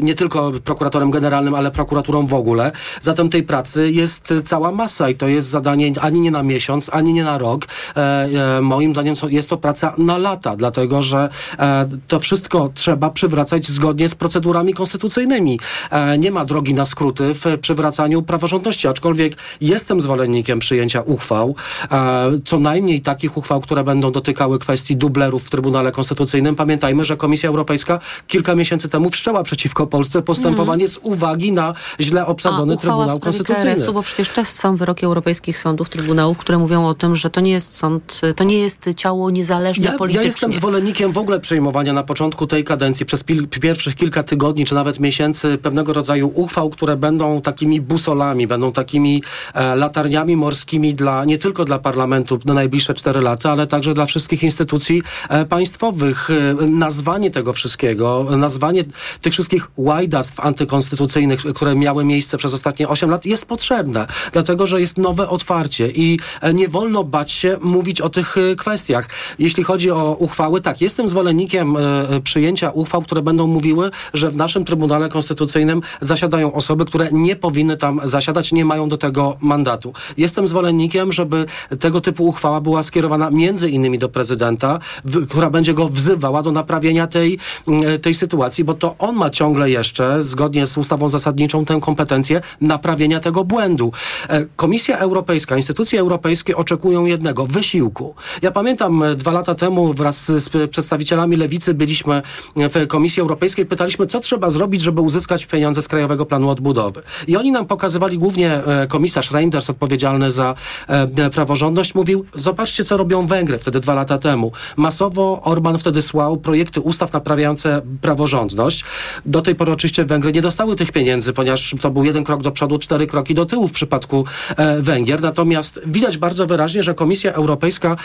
[0.00, 2.72] nie tylko prokuratorem generalnym, ale prokuraturą w ogóle.
[3.00, 7.12] Zatem tej pracy jest cała masa i to jest zadanie ani nie na miesiąc, ani
[7.12, 7.64] nie na rok.
[7.96, 13.10] E, e, moim zdaniem jest to praca na lata, dlatego że e, to wszystko trzeba
[13.10, 15.60] przywracać zgodnie z procedurami konstytucyjnymi.
[15.90, 21.54] E, nie ma drogi na skróty w przywracaniu praworządności, aczkolwiek jestem zwolennikiem przyjęcia uchwał,
[21.90, 26.56] e, co najmniej takich uchwał, które będą dotykały kwestii dublerów w Trybunale Konstytucyjnym.
[26.56, 32.26] Pamiętajmy, że Komisja Europejska kilka miesięcy temu wszczęła przeciwko Polsce postępowanie z uwagi na źle
[32.26, 33.74] obsadzony A Trybunał Konstytucyjny.
[33.74, 37.40] KRS-u, bo przecież też są wyroki europejskich sądów, trybunałów, które mówią o tym, że to
[37.40, 40.26] nie jest sąd, to nie jest ciało niezależne Ja, ja politycznie.
[40.26, 44.74] jestem zwolennikiem w ogóle przejmowania na początku tej kadencji przez pil, pierwszych kilka tygodni czy
[44.74, 49.22] nawet miesięcy pewnego rodzaju uchwał, które będą takimi busolami, będą takimi
[49.54, 54.06] e, latarniami morskimi dla nie tylko dla parlamentu na najbliższe cztery lata, ale także dla
[54.06, 56.30] wszystkich instytucji e, państwowych.
[56.30, 58.82] E, nazwanie tego wszystkiego, nazwanie
[59.20, 64.80] tych wszystkich łajdactw antykonstytucyjnych, które miały miejsce przez ostatnie 8 lat jest potrzebne, dlatego że
[64.80, 66.18] jest nowe otwarcie i
[66.54, 69.08] nie wolno bać się mówić o tych kwestiach.
[69.38, 71.76] Jeśli chodzi o uchwały, tak, jestem zwolennikiem
[72.24, 77.76] przyjęcia uchwał, które będą mówiły, że w naszym Trybunale Konstytucyjnym zasiadają osoby, które nie powinny
[77.76, 79.92] tam zasiadać, nie mają do tego mandatu.
[80.16, 81.46] Jestem zwolennikiem, żeby
[81.80, 86.52] tego typu uchwała była skierowana między innymi do prezydenta, w, która będzie go wzywała do
[86.52, 91.64] naprawienia tej, mm, tej sytuacji, bo to on ma ciągle jeszcze, zgodnie z ustawą zasadniczą,
[91.64, 93.92] tę kompetencję naprawienia tego błędu.
[94.28, 98.14] E, Komisja Europejska, instytucje europejskie oczekują jednego, wysiłku.
[98.42, 102.22] Ja pamiętam e, dwa lata temu wraz z, przedstawicielami lewicy byliśmy
[102.56, 107.02] w Komisji Europejskiej, pytaliśmy, co trzeba zrobić, żeby uzyskać pieniądze z Krajowego Planu Odbudowy.
[107.26, 110.54] I oni nam pokazywali, głównie e, komisarz Reinders, odpowiedzialny za
[110.88, 114.52] e, praworządność, mówił, zobaczcie, co robią Węgry wtedy dwa lata temu.
[114.76, 118.84] Masowo Orban wtedy słał projekty ustaw naprawiające praworządność.
[119.26, 122.50] Do tej pory oczywiście Węgry nie dostały tych pieniędzy, ponieważ to był jeden krok do
[122.50, 124.24] przodu, cztery kroki do tyłu w przypadku
[124.56, 125.20] e, Węgier.
[125.22, 127.96] Natomiast widać bardzo wyraźnie, że Komisja Europejska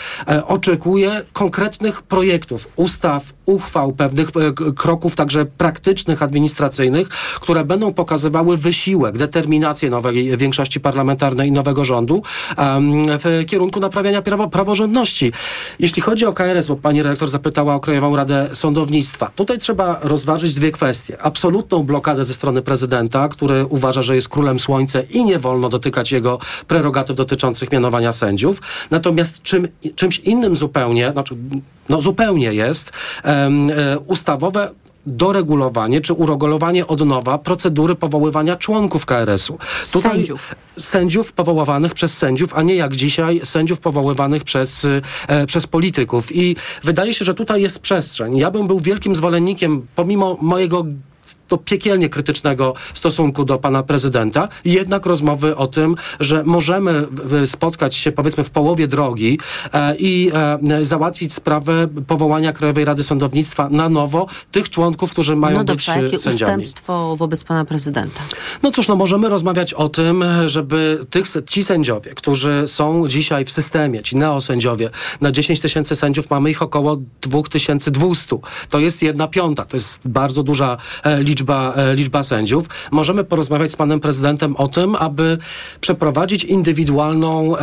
[0.46, 4.30] oczekuje konkretnych projektów, ustaw, uchwał, pewnych
[4.76, 7.08] kroków także praktycznych, administracyjnych,
[7.40, 12.22] które będą pokazywały wysiłek, determinację nowej większości parlamentarnej i nowego rządu
[13.24, 15.32] w kierunku naprawiania prawo, praworządności.
[15.78, 20.54] Jeśli chodzi o KRS, bo pani redaktor zapytała o Krajową Radę Sądownictwa, tutaj trzeba rozważyć
[20.54, 21.22] dwie kwestie.
[21.22, 26.12] Absolutną blokadę ze strony prezydenta, który uważa, że jest królem słońca i nie wolno dotykać
[26.12, 28.62] jego prerogatyw dotyczących mianowania sędziów.
[28.90, 31.34] Natomiast czym, czymś innym zupełnie, znaczy
[31.88, 32.92] no zupełnie jest
[33.24, 33.50] e,
[34.06, 34.70] ustawowe
[35.06, 39.58] doregulowanie czy uregulowanie od nowa procedury powoływania członków KRS-u.
[40.00, 40.54] Sędziów.
[40.78, 44.86] Sędziów powoływanych przez sędziów, a nie jak dzisiaj sędziów powoływanych przez,
[45.28, 46.36] e, przez polityków.
[46.36, 48.36] I wydaje się, że tutaj jest przestrzeń.
[48.38, 50.84] Ja bym był wielkim zwolennikiem, pomimo mojego
[51.52, 57.06] do piekielnie krytycznego stosunku do pana prezydenta, jednak rozmowy o tym, że możemy
[57.42, 59.38] e, spotkać się powiedzmy w połowie drogi
[59.72, 60.30] e, i
[60.70, 65.68] e, załatwić sprawę powołania Krajowej Rady Sądownictwa na nowo tych członków, którzy mają No być
[65.68, 66.62] dobrze, e, jakie sędziami.
[66.62, 68.20] ustępstwo wobec pana prezydenta?
[68.62, 73.50] No cóż, no możemy rozmawiać o tym, żeby tych, ci sędziowie, którzy są dzisiaj w
[73.50, 78.38] systemie, ci neosędziowie, na 10 tysięcy sędziów mamy ich około 2200.
[78.70, 82.68] To jest jedna piąta, to jest bardzo duża e, liczba, e, liczba sędziów.
[82.90, 85.38] Możemy porozmawiać z panem prezydentem o tym, aby
[85.80, 87.54] przeprowadzić indywidualną,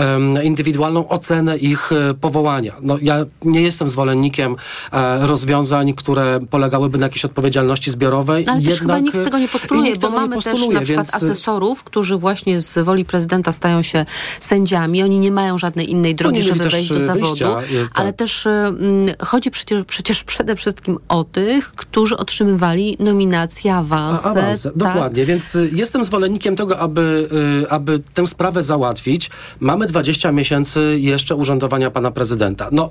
[0.44, 2.74] indywidualną ocenę ich e, powołania.
[2.82, 4.56] No, ja nie jestem zwolennikiem
[4.92, 8.46] e, rozwiązań, które polegałyby na jakiejś odpowiedzialności zbiorowej.
[8.48, 11.24] Ale też Jednak, chyba nikt tego nie postuluje, bo mamy też postuluje, na przykład więc-
[11.24, 14.06] asesorów, którzy właśnie z woli prezydenta stają się
[14.40, 15.04] sędziami.
[15.04, 17.26] Oni nie mają żadnej innej drogi, żeby też, wejść do zawodu.
[17.26, 17.66] wyjścia, tak.
[17.94, 18.80] Ale też mm,
[19.20, 24.70] chodzi przecież, przecież przede wszystkim o tych, którzy otrzymywali nominacje pensje, awanse.
[24.70, 24.78] Tak?
[24.78, 25.26] dokładnie.
[25.26, 27.30] Więc y, jestem zwolennikiem tego, aby,
[27.64, 29.30] y, aby tę sprawę załatwić.
[29.60, 32.70] Mamy 20 miesięcy jeszcze urzędowania pana prezydenta.
[32.72, 32.90] No,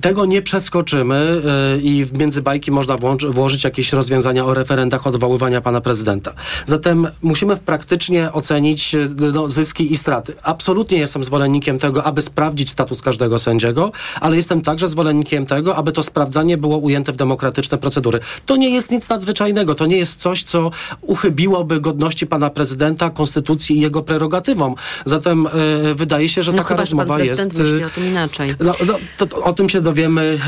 [0.00, 1.42] tego nie przeskoczymy
[1.78, 2.96] y, i w międzybajki można
[3.30, 6.34] włożyć jakieś rozwiązania o referendach odwoływania pana prezydenta.
[6.66, 8.96] Zatem musimy praktycznie ocenić
[9.34, 10.34] no, zyski i straty.
[10.42, 15.92] Absolutnie jestem zwolennikiem tego, aby sprawdzić status każdego sędziego, ale jestem także zwolennikiem tego, aby
[15.92, 18.20] to sprawdzanie było ujęte w demokratyczne procedury.
[18.46, 20.70] To nie jest nic nadzwyczajnego, to nie jest coś, co
[21.00, 24.74] uchybiłoby godności pana prezydenta, konstytucji i jego prerogatywom.
[25.04, 27.72] Zatem y, wydaje się, że No taka rozmowa prezydent jest...
[27.72, 28.54] myśli o tym inaczej.
[28.60, 30.38] No, no, to, to, o tym się dowiemy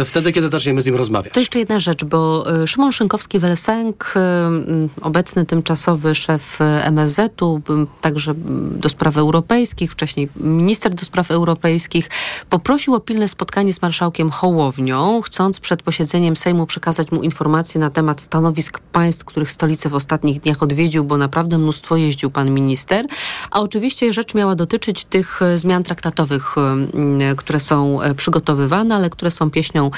[0.00, 1.34] e, wtedy, kiedy zaczniemy z nim rozmawiać.
[1.34, 7.86] To jeszcze jedna rzecz, bo y, Szymon Szynkowski-Welsenk, y, obecny tymczasowy szef y, MSZ-u, y,
[8.00, 8.34] także y,
[8.78, 12.10] do spraw europejskich, wcześniej minister do spraw europejskich,
[12.50, 17.90] poprosił o pilne spotkanie z marszałkiem Hołownią, chcąc przed posiedzeniem Sejmu przekazać mu informacje na
[17.90, 23.06] temat stanowisk państw, których stolice w ostatnich dniach odwiedził, bo naprawdę mnóstwo jeździł pan minister.
[23.50, 29.10] A oczywiście rzecz miała dotyczyć tych y, zmian traktatowych, y, y, które są przygotowywane, ale
[29.10, 29.90] które są pieśnią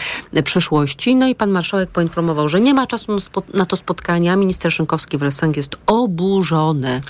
[0.44, 1.16] przyszłości.
[1.16, 3.16] No i pan marszałek poinformował, że nie ma czasu
[3.54, 4.36] na to spotkania.
[4.36, 7.00] Minister Szynkowski-Welsenk jest oburzony.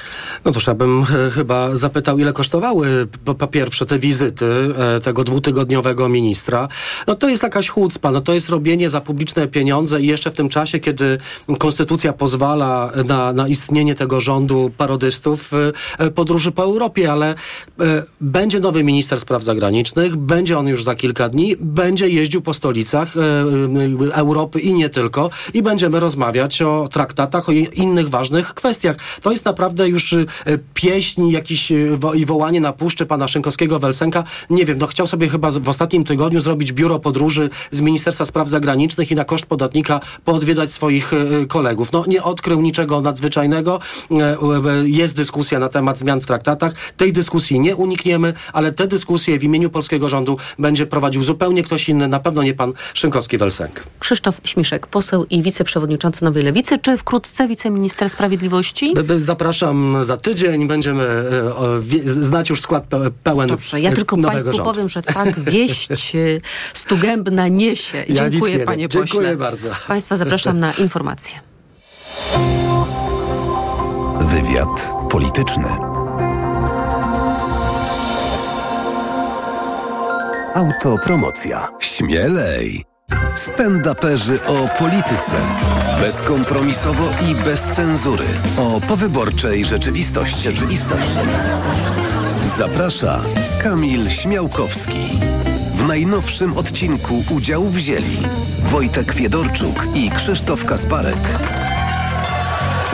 [0.45, 3.07] No to ja bym e, chyba zapytał, ile kosztowały
[3.39, 4.47] po, pierwsze te wizyty
[4.97, 6.69] e, tego dwutygodniowego ministra.
[7.07, 10.35] No to jest jakaś chucpa, no to jest robienie za publiczne pieniądze i jeszcze w
[10.35, 11.19] tym czasie, kiedy
[11.59, 11.76] konstytucja
[12.13, 17.35] pozwala na, na istnienie tego rządu parodystów e, e, podróży po Europie, ale e,
[18.21, 23.15] będzie nowy minister spraw zagranicznych, będzie on już za kilka dni, będzie jeździł po stolicach
[24.13, 28.97] Europy i nie tylko i będziemy rozmawiać o traktatach, o innych ważnych kwestiach.
[29.23, 30.15] To jest naprawdę już
[30.75, 31.73] pieśń jakiś
[32.15, 34.25] i wołanie na puszczy pana Szynkowskiego-Welsenka.
[34.51, 38.49] Nie wiem, no chciał sobie chyba w ostatnim tygodniu zrobić biuro podróży z Ministerstwa Spraw
[38.49, 41.93] Zagranicznych i na koszt podatnika poodwiedzać swoich e, kolegów.
[41.93, 43.81] No nie odkrył niczego nadzwyczajnego.
[44.11, 44.39] E, e,
[44.85, 46.73] Jest dyskusja na temat zmian w traktatach.
[46.97, 51.89] Tej dyskusji nie unikniemy, ale te dyskusje w imieniu polskiego rządu będzie prowadził zupełnie ktoś
[51.89, 53.71] inny, na pewno nie pan Szynkowski-Welsenk.
[54.01, 58.95] Krzysztof Śmiszek, poseł i wiceprzewodniczący Nowej Lewicy, czy wkrótce wiceminister sprawiedliwości?
[59.19, 64.53] Zapraszam za tydzień, będziemy e, znać już skład pe- pełen Dobrze, ja e, tylko Państwu
[64.53, 64.73] rządu.
[64.73, 65.89] powiem, że tak wieść
[66.75, 68.05] stugębna niesie.
[68.09, 69.37] Ja Dziękuję panie Dziękuję pośle.
[69.37, 69.69] bardzo.
[69.89, 71.56] Państwa zapraszam na informacje.
[74.21, 75.69] Wywiad polityczny.
[80.55, 81.69] Autopromocja.
[81.81, 82.85] Śmielej.
[83.35, 85.37] Stand-uperzy o polityce.
[86.01, 88.25] Bezkompromisowo i bez cenzury.
[88.59, 90.41] O powyborczej rzeczywistości.
[90.41, 91.13] Rzeczywistość.
[92.57, 93.21] Zaprasza
[93.63, 95.19] Kamil Śmiałkowski.
[95.75, 98.19] W najnowszym odcinku udział wzięli
[98.63, 101.19] Wojtek Fiedorczuk i Krzysztof Kasparek.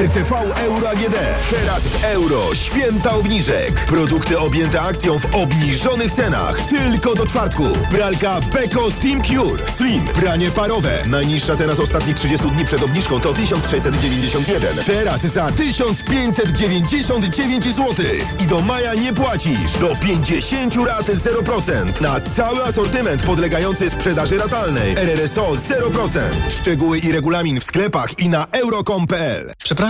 [0.00, 1.16] RTV Euro AGD.
[1.50, 2.54] Teraz w euro.
[2.54, 3.84] Święta obniżek.
[3.84, 6.60] Produkty objęte akcją w obniżonych cenach.
[6.60, 7.64] Tylko do czwartku.
[7.90, 9.68] Pralka Beko Steam Cure.
[9.68, 10.04] Slim.
[10.04, 11.02] Pranie parowe.
[11.08, 14.84] Najniższa teraz ostatnich 30 dni przed obniżką to 1691.
[14.84, 17.94] Teraz za 1599 zł.
[18.44, 19.72] I do maja nie płacisz.
[19.80, 22.00] Do 50 rat 0%.
[22.00, 24.94] Na cały asortyment podlegający sprzedaży ratalnej.
[24.96, 26.20] RRSO 0%.
[26.48, 29.52] Szczegóły i regulamin w sklepach i na euro.com.pl.
[29.64, 29.89] Przepraszam,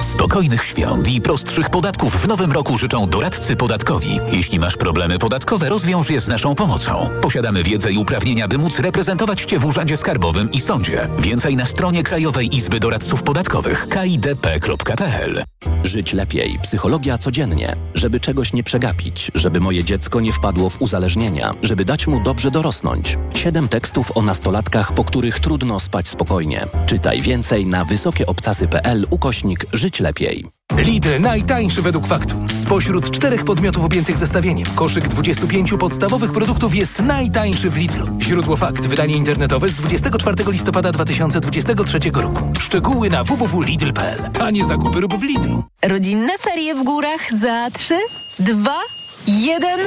[0.01, 4.19] Spokojnych świąt i prostszych podatków w nowym roku życzą doradcy podatkowi.
[4.31, 7.09] Jeśli masz problemy podatkowe, rozwiąż je z naszą pomocą.
[7.21, 11.09] Posiadamy wiedzę i uprawnienia, by móc reprezentować Cię w Urzędzie Skarbowym i Sądzie.
[11.19, 15.43] Więcej na stronie Krajowej Izby Doradców Podatkowych kidp.pl.
[15.83, 16.59] Żyć lepiej.
[16.63, 17.75] Psychologia codziennie.
[17.93, 22.51] Żeby czegoś nie przegapić, żeby moje dziecko nie wpadło w uzależnienia, żeby dać mu dobrze
[22.51, 23.17] dorosnąć.
[23.35, 26.65] Siedem tekstów o nastolatkach, po których trudno spać spokojnie.
[26.85, 30.45] Czytaj więcej na wysokieobcasy.pl ukośnik Żyć lepiej.
[30.77, 32.35] Lidl najtańszy według faktu.
[32.61, 38.05] Spośród czterech podmiotów objętych zestawieniem, koszyk 25 podstawowych produktów jest najtańszy w Lidlu.
[38.21, 42.53] Źródło fakt, wydanie internetowe z 24 listopada 2023 roku.
[42.59, 44.31] Szczegóły na www.lidl.pl.
[44.31, 45.63] Tanie zakupy rób w Lidlu.
[45.83, 47.97] Rodzinne ferie w górach za trzy,
[48.39, 48.79] dwa,
[49.27, 49.79] jeden.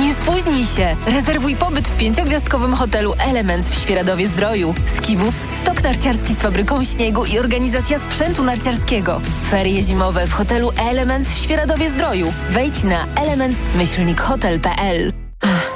[0.00, 0.96] Nie spóźnij się.
[1.06, 4.74] Rezerwuj pobyt w pięciogwiazdkowym hotelu Elements w Świeradowie Zdroju.
[4.96, 9.20] Skibus, stok narciarski z fabryką śniegu i organizacja sprzętu narciarskiego.
[9.50, 12.32] Ferie zimowe w hotelu Elements w Świeradowie Zdroju.
[12.50, 15.12] Wejdź na elements-hotel.pl.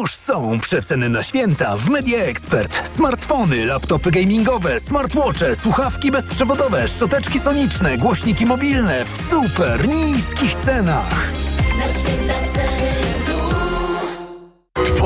[0.00, 2.88] Już są przeceny na święta w Media Expert.
[2.88, 11.32] Smartfony, laptopy gamingowe, smartwatche, słuchawki bezprzewodowe, szczoteczki soniczne, głośniki mobilne w super niskich cenach.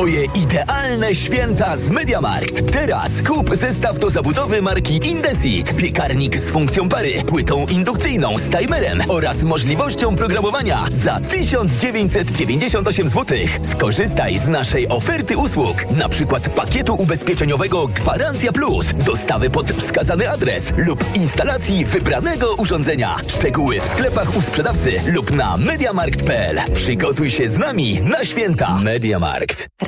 [0.01, 2.73] Twoje idealne święta z MediaMarkt.
[2.73, 5.77] Teraz kup zestaw do zabudowy marki Indesit.
[5.77, 13.39] Piekarnik z funkcją pary, płytą indukcyjną z timerem oraz możliwością programowania za 1998 zł.
[13.63, 20.73] Skorzystaj z naszej oferty usług, na przykład pakietu ubezpieczeniowego Gwarancja Plus, dostawy pod wskazany adres
[20.77, 23.17] lub instalacji wybranego urządzenia.
[23.27, 26.59] Szczegóły w sklepach u sprzedawcy lub na mediamarkt.pl.
[26.75, 28.79] Przygotuj się z nami na święta.
[28.85, 29.69] MediaMarkt.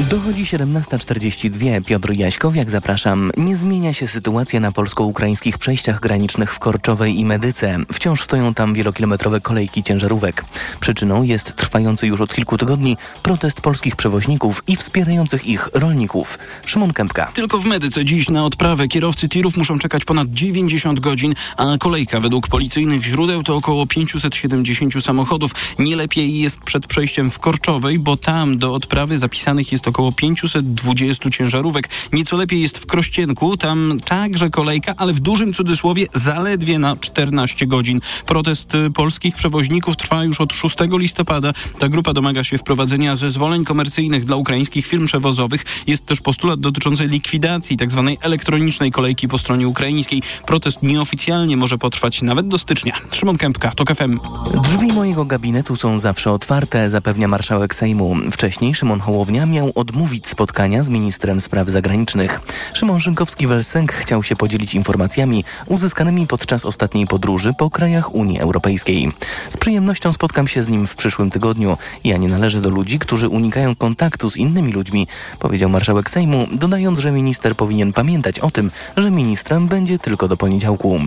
[0.00, 1.84] Dochodzi 17.42.
[1.84, 3.30] Piotr Jaśkowiak, zapraszam.
[3.36, 7.78] Nie zmienia się sytuacja na polsko-ukraińskich przejściach granicznych w Korczowej i Medyce.
[7.92, 10.44] Wciąż stoją tam wielokilometrowe kolejki ciężarówek.
[10.80, 16.38] Przyczyną jest trwający już od kilku tygodni protest polskich przewoźników i wspierających ich rolników.
[16.66, 17.30] Szymon Kępka.
[17.34, 22.20] Tylko w Medyce dziś na odprawę kierowcy tirów muszą czekać ponad 90 godzin, a kolejka
[22.20, 25.50] według policyjnych źródeł to około 570 samochodów.
[25.78, 31.30] Nie lepiej jest przed przejściem w Korczowej, bo tam do odprawy zapisanych jest około 520
[31.30, 31.88] ciężarówek.
[32.12, 37.66] Nieco lepiej jest w Krościenku, tam także kolejka, ale w dużym cudzysłowie zaledwie na 14
[37.66, 38.00] godzin.
[38.26, 41.52] Protest y, polskich przewoźników trwa już od 6 listopada.
[41.78, 45.64] Ta grupa domaga się wprowadzenia zezwoleń komercyjnych dla ukraińskich firm przewozowych.
[45.86, 48.16] Jest też postulat dotyczący likwidacji tzw.
[48.20, 50.22] elektronicznej kolejki po stronie ukraińskiej.
[50.46, 52.96] Protest nieoficjalnie może potrwać nawet do stycznia.
[53.10, 54.20] Szymon Kępka, TOK FM.
[54.62, 58.16] Drzwi mojego gabinetu są zawsze otwarte, zapewnia marszałek Sejmu.
[58.32, 62.40] Wcześniej Szymon Hołownia miał odmówić spotkania z ministrem spraw zagranicznych.
[62.72, 69.12] Szymon Szynkowski-Welsenk chciał się podzielić informacjami uzyskanymi podczas ostatniej podróży po krajach Unii Europejskiej.
[69.48, 71.76] Z przyjemnością spotkam się z nim w przyszłym tygodniu.
[72.04, 75.06] Ja nie należę do ludzi, którzy unikają kontaktu z innymi ludźmi,
[75.38, 80.36] powiedział marszałek Sejmu, dodając, że minister powinien pamiętać o tym, że ministrem będzie tylko do
[80.36, 81.00] poniedziałku.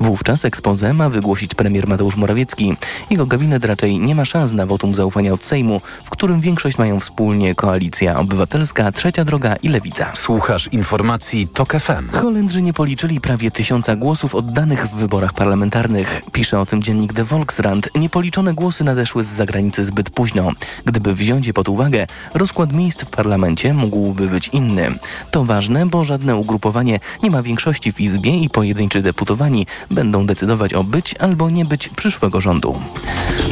[0.00, 2.76] Wówczas expose ma wygłosić premier Mateusz Morawiecki.
[3.10, 7.00] Jego gabinet raczej nie ma szans na wotum zaufania od Sejmu, w którym większość mają
[7.00, 10.12] wspólnie Koalicja Obywatelska, Trzecia Droga i Lewica.
[10.14, 12.10] Słuchasz informacji TOK FM.
[12.12, 16.22] Holendrzy nie policzyli prawie tysiąca głosów oddanych w wyborach parlamentarnych.
[16.32, 17.88] Pisze o tym dziennik The Volksrand.
[17.94, 20.50] Niepoliczone głosy nadeszły z zagranicy zbyt późno.
[20.84, 24.98] Gdyby wziąć je pod uwagę, rozkład miejsc w parlamencie mógłby być inny.
[25.30, 30.74] To ważne, bo żadne ugrupowanie nie ma większości w Izbie i pojedynczy deputowani będą decydować
[30.74, 32.80] o być albo nie być przyszłego rządu.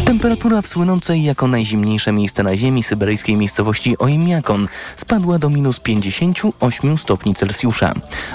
[0.04, 3.98] Temperatura w słynącej jako najzimniejsze miejsce na Ziemi syberyjskiej miejscowości
[4.96, 7.92] Spadła do minus 58 stopni Celsjusza.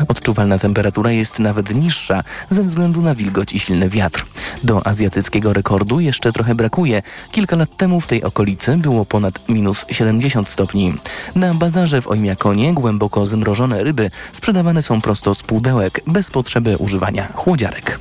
[0.07, 4.25] Odczuwalna temperatura jest nawet niższa ze względu na wilgoć i silny wiatr.
[4.63, 7.01] Do azjatyckiego rekordu jeszcze trochę brakuje.
[7.31, 10.93] Kilka lat temu w tej okolicy było ponad minus 70 stopni.
[11.35, 17.27] Na bazarze w Oimiakonie głęboko zmrożone ryby sprzedawane są prosto z pudełek, bez potrzeby używania
[17.33, 17.99] chłodziarek.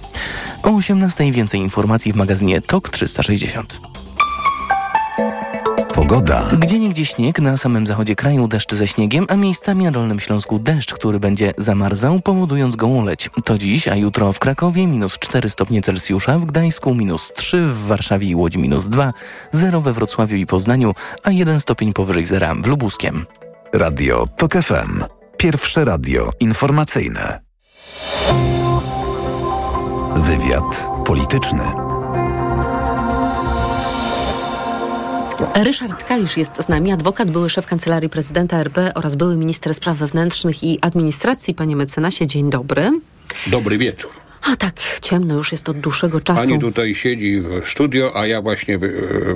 [0.62, 3.81] O 18 więcej informacji w magazynie TOK 360.
[5.97, 6.49] Pogoda.
[6.59, 10.59] Gdzie niegdzie śnieg, na samym zachodzie kraju deszcz ze śniegiem, a miejscami na Dolnym Śląsku
[10.59, 13.30] deszcz, który będzie zamarzał, powodując gołoleć.
[13.44, 17.86] To dziś, a jutro w Krakowie minus 4 stopnie Celsjusza, w Gdańsku minus 3, w
[17.86, 19.12] Warszawie i Łodzi minus 2,
[19.53, 23.26] 0 we Wrocławiu i Poznaniu, a 1 stopień powyżej zera w Lubuskiem.
[23.72, 25.05] Radio TOK FM.
[25.36, 27.40] Pierwsze radio informacyjne.
[30.16, 31.86] Wywiad polityczny.
[35.55, 39.97] Ryszard Kalisz jest z nami, adwokat, były szef Kancelarii Prezydenta RP oraz były minister spraw
[39.97, 41.55] wewnętrznych i administracji.
[41.55, 42.91] Panie mecenasie, dzień dobry.
[43.47, 44.11] Dobry wieczór.
[44.53, 46.41] A tak, ciemno już jest od dłuższego czasu.
[46.41, 48.80] Pani tutaj siedzi w studio, a ja właśnie e,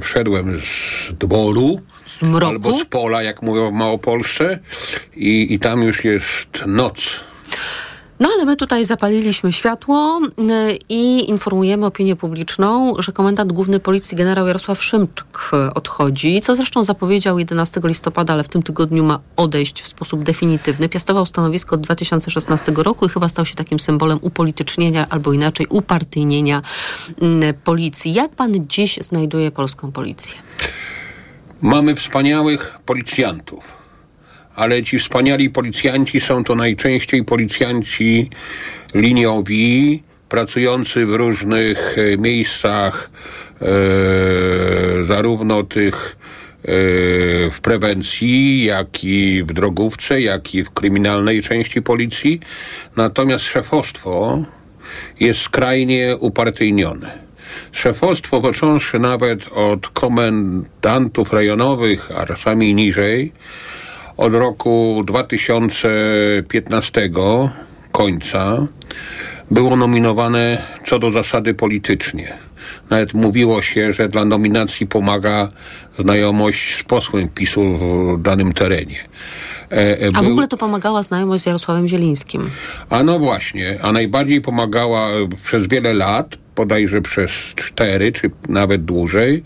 [0.00, 1.80] wszedłem z dworu.
[2.06, 2.46] Z mroku?
[2.46, 4.58] Albo z pola, jak mówią w Małopolsce.
[5.16, 6.96] I, I tam już jest noc.
[8.20, 14.16] No ale my tutaj zapaliliśmy światło y, i informujemy opinię publiczną, że komendant główny policji
[14.16, 19.82] generał Jarosław Szymczyk odchodzi, co zresztą zapowiedział 11 listopada, ale w tym tygodniu ma odejść
[19.82, 20.88] w sposób definitywny.
[20.88, 26.62] Piastował stanowisko od 2016 roku i chyba stał się takim symbolem upolitycznienia albo inaczej upartyjnienia
[27.22, 28.14] y, policji.
[28.14, 30.38] Jak pan dziś znajduje polską policję?
[31.62, 33.79] Mamy wspaniałych policjantów
[34.60, 38.30] ale ci wspaniali policjanci są to najczęściej policjanci
[38.94, 43.10] liniowi, pracujący w różnych e, miejscach,
[43.62, 43.66] e,
[45.04, 46.66] zarówno tych e,
[47.50, 52.40] w prewencji, jak i w drogówce, jak i w kryminalnej części policji.
[52.96, 54.44] Natomiast szefostwo
[55.20, 57.18] jest skrajnie upartyjnione.
[57.72, 63.32] Szefostwo, począwszy nawet od komendantów rejonowych, a czasami niżej,
[64.20, 67.10] od roku 2015
[67.92, 68.66] końca
[69.50, 72.38] było nominowane co do zasady politycznie.
[72.90, 75.48] Nawet mówiło się, że dla nominacji pomaga
[75.98, 77.78] znajomość z posłem PiSu
[78.18, 78.98] w danym terenie.
[79.72, 82.50] E, a w ogóle to pomagała znajomość z Jarosławem Zielińskim.
[82.90, 85.08] A no właśnie, a najbardziej pomagała
[85.44, 89.42] przez wiele lat, bodajże przez cztery, czy nawet dłużej,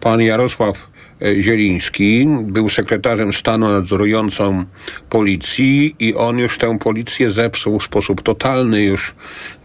[0.00, 0.93] pan Jarosław E,
[1.40, 4.64] Zieliński był sekretarzem stanu nadzorującą
[5.10, 8.82] policji i on już tę policję zepsuł w sposób totalny.
[8.82, 9.14] Już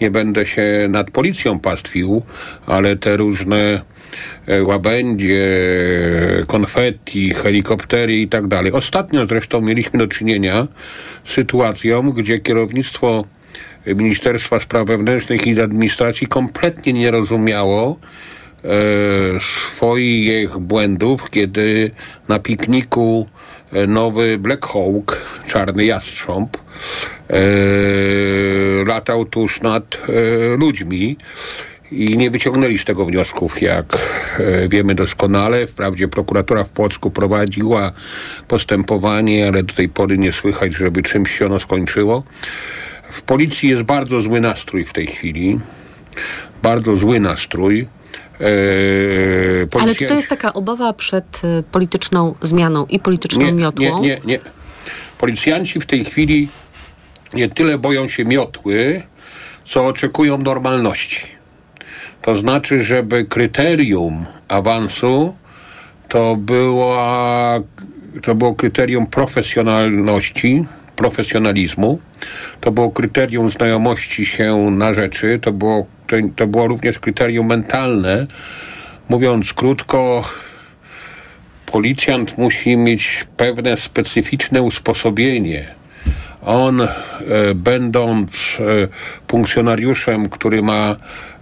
[0.01, 2.21] nie będę się nad policją pastwił,
[2.67, 3.81] ale te różne
[4.47, 5.47] e, łabędzie,
[6.47, 8.71] konfetti, helikoptery i tak dalej.
[8.71, 10.67] Ostatnio zresztą mieliśmy do czynienia
[11.25, 13.25] z sytuacją, gdzie kierownictwo
[13.85, 18.28] Ministerstwa Spraw Wewnętrznych i Administracji kompletnie nie rozumiało, e,
[19.39, 21.91] swoich błędów, kiedy
[22.27, 23.27] na pikniku
[23.73, 27.39] e, nowy Black Hawk, czarny jastrząb, e,
[28.85, 31.17] latał tuż nad e, ludźmi
[31.91, 33.97] i nie wyciągnęli z tego wniosków, jak
[34.39, 35.67] e, wiemy doskonale.
[35.67, 37.91] Wprawdzie prokuratura w Płocku prowadziła
[38.47, 42.23] postępowanie, ale do tej pory nie słychać, żeby czymś się ono skończyło.
[43.11, 45.59] W policji jest bardzo zły nastrój w tej chwili.
[46.63, 47.87] Bardzo zły nastrój.
[48.39, 54.01] Yy, Ale czy to jest taka obawa przed y, polityczną zmianą i polityczną nie, miotłą?
[54.01, 54.39] Nie, nie, nie.
[55.17, 56.47] Policjanci w tej chwili
[57.33, 59.01] nie tyle boją się miotły,
[59.65, 61.25] co oczekują normalności.
[62.21, 65.35] To znaczy, żeby kryterium awansu
[66.07, 67.59] to, była,
[68.23, 70.65] to było kryterium profesjonalności,
[70.95, 71.99] profesjonalizmu,
[72.61, 78.27] to było kryterium znajomości się na rzeczy, to było to, to było również kryterium mentalne.
[79.09, 80.23] Mówiąc krótko,
[81.65, 85.79] policjant musi mieć pewne specyficzne usposobienie.
[86.41, 86.87] On, e,
[87.55, 88.63] będąc e,
[89.27, 90.95] funkcjonariuszem, który ma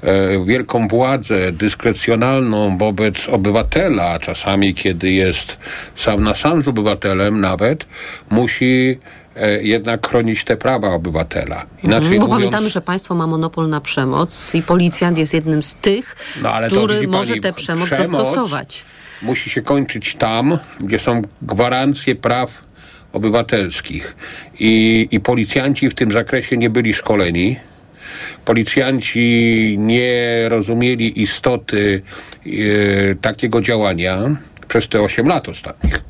[0.03, 5.57] e, wielką władzę dyskrecjonalną wobec obywatela, czasami kiedy jest
[5.95, 7.86] sam na sam z obywatelem nawet,
[8.30, 8.99] musi
[9.61, 11.65] jednak chronić te prawa obywatela.
[11.83, 12.39] Inaczej mhm, bo mówiąc...
[12.39, 17.07] pamiętamy, że państwo ma monopol na przemoc i policjant jest jednym z tych, no, który
[17.07, 18.85] może tę przemoc, przemoc zastosować.
[19.21, 22.63] Musi się kończyć tam, gdzie są gwarancje praw
[23.13, 24.15] obywatelskich.
[24.59, 27.59] I, I policjanci w tym zakresie nie byli szkoleni.
[28.45, 32.01] Policjanci nie rozumieli istoty
[32.45, 32.49] e,
[33.15, 34.17] takiego działania
[34.68, 36.01] przez te 8 lat ostatnich.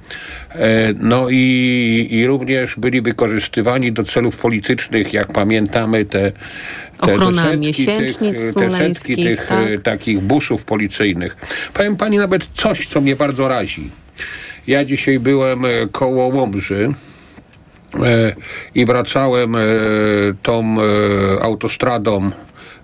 [0.56, 6.32] E, no i, i również byli wykorzystywani do celów politycznych, jak pamiętamy te
[7.02, 9.70] te, Ochrona te setki tych, te setki tych tak?
[9.70, 11.38] E, takich busów policyjnych.
[11.74, 13.90] Powiem pani nawet coś, co mnie bardzo razi.
[14.68, 16.94] Ja dzisiaj byłem e, koło Łomży
[18.04, 18.36] e,
[18.76, 19.60] i wracałem e,
[20.42, 22.32] tą e, autostradą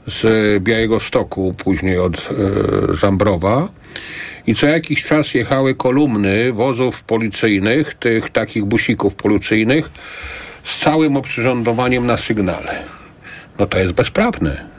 [0.07, 0.23] z
[0.63, 2.29] Białego Stoku, później od
[3.01, 3.69] Zambrowa
[4.47, 9.89] i co jakiś czas jechały kolumny wozów policyjnych, tych takich busików policyjnych
[10.63, 12.83] z całym oprzyrządowaniem na sygnale.
[13.59, 14.73] No to jest bezprawne.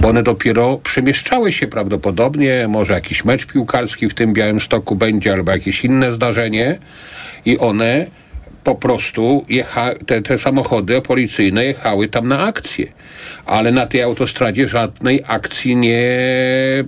[0.00, 5.32] Bo one dopiero przemieszczały się prawdopodobnie, może jakiś mecz piłkarski w tym Białym Stoku będzie,
[5.32, 6.78] albo jakieś inne zdarzenie
[7.44, 8.06] i one
[8.64, 12.86] po prostu jecha, te, te samochody policyjne jechały tam na akcję.
[13.46, 16.04] Ale na tej autostradzie żadnej akcji nie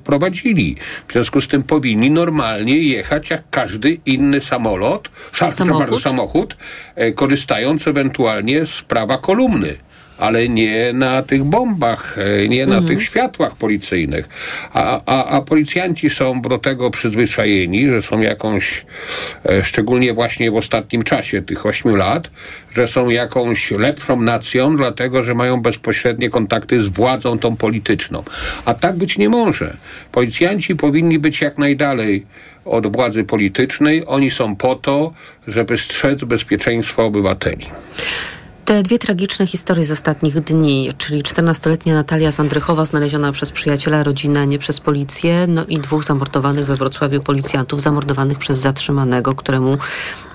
[0.05, 0.77] prowadzili.
[1.09, 5.79] W związku z tym powinni normalnie jechać jak każdy inny samolot, sa, Samochód?
[5.79, 6.57] Bardzo, samochód
[6.95, 9.86] e, korzystając ewentualnie z prawa kolumny
[10.19, 14.29] ale nie na tych bombach, e, nie na tych światłach policyjnych.
[14.73, 18.87] A, a, a policjanci są do tego przyzwyczajeni, że są jakąś,
[19.45, 22.31] e, szczególnie właśnie w ostatnim czasie, tych ośmiu lat,
[22.75, 28.23] że są jakąś lepszą nacją, dlatego że mają bezpośrednie kontakty z władzą tą polityczną.
[28.65, 29.77] A tak być nie może.
[30.13, 32.27] Policjanci powinni być jak najdalej
[32.65, 34.03] od władzy politycznej.
[34.07, 35.13] Oni są po to,
[35.49, 37.67] żeby strzec bezpieczeństwa obywateli.
[38.67, 44.41] Te dwie tragiczne historie z ostatnich dni, czyli 14-letnia Natalia Zandrychowa znaleziona przez przyjaciela rodziny,
[44.41, 49.79] a nie przez policję, no i dwóch zamordowanych we Wrocławiu policjantów, zamordowanych przez zatrzymanego, któremu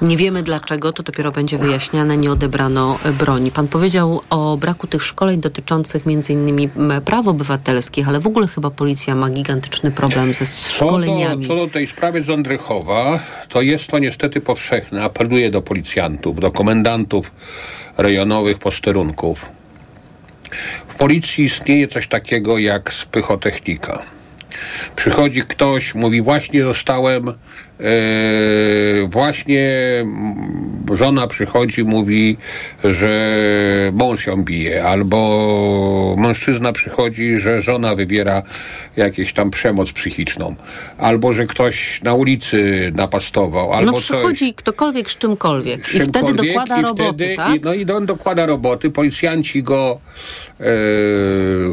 [0.01, 3.51] nie wiemy dlaczego, to dopiero będzie wyjaśniane, nie odebrano broni.
[3.51, 8.47] Pan powiedział o braku tych szkoleń dotyczących między innymi m, praw obywatelskich, ale w ogóle
[8.47, 11.47] chyba policja ma gigantyczny problem ze Co do, szkoleniami.
[11.47, 13.19] co do tej sprawy z Ondrychowa,
[13.49, 15.03] to jest to niestety powszechne.
[15.03, 17.31] Apeluję do policjantów, do komendantów
[17.97, 19.49] rejonowych posterunków.
[20.87, 24.01] W policji istnieje coś takiego jak spychotechnika.
[24.95, 27.33] Przychodzi ktoś, mówi właśnie zostałem,
[29.07, 29.69] właśnie
[30.01, 32.37] mm, żona przychodzi, mówi,
[32.83, 38.43] że mąż ją bije, albo mężczyzna przychodzi, że żona wybiera
[38.97, 40.55] jakieś tam przemoc psychiczną,
[40.97, 44.03] albo że ktoś na ulicy napastował, albo No coś.
[44.03, 47.55] przychodzi ktokolwiek z czymkolwiek i wtedy dokłada i roboty, wtedy, tak?
[47.55, 49.99] i, no i on dokłada roboty, policjanci go
[50.59, 50.65] e,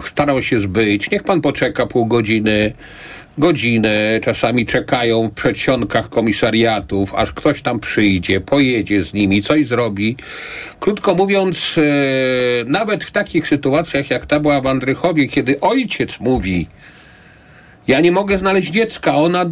[0.06, 1.10] starał się zbyć.
[1.10, 2.72] Niech pan poczeka pół godziny,
[3.38, 10.16] godzinę, czasami czekają w przedsionkach komisariatów, aż ktoś tam przyjdzie, pojedzie z nimi, coś zrobi.
[10.80, 11.82] Krótko mówiąc, e,
[12.64, 16.66] nawet w takich sytuacjach, jak ta była w Andrychowie, kiedy ojciec mówi,
[17.88, 19.16] ja nie mogę znaleźć dziecka.
[19.16, 19.44] Ona,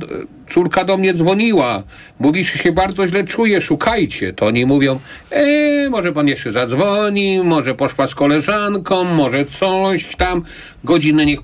[0.51, 1.83] córka do mnie dzwoniła.
[2.21, 4.33] Mówi, że się bardzo źle czuje, szukajcie.
[4.33, 10.43] To oni mówią, e, może pan jeszcze zadzwoni, może poszła z koleżanką, może coś tam.
[10.85, 11.41] Godzinę niech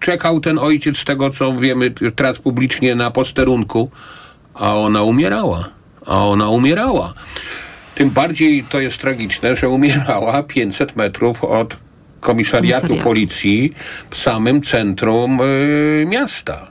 [0.00, 3.90] czekał ten ojciec z tego, co wiemy teraz publicznie na posterunku,
[4.54, 5.68] a ona umierała.
[6.06, 7.14] A ona umierała.
[7.94, 11.76] Tym bardziej to jest tragiczne, że umierała 500 metrów od
[12.20, 13.08] komisariatu, Komisariatu.
[13.08, 13.74] policji
[14.10, 16.70] w samym centrum y, miasta.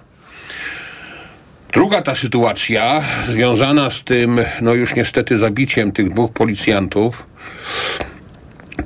[1.74, 7.26] Druga ta sytuacja, związana z tym, no już niestety zabiciem tych dwóch policjantów,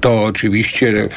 [0.01, 1.09] to oczywiście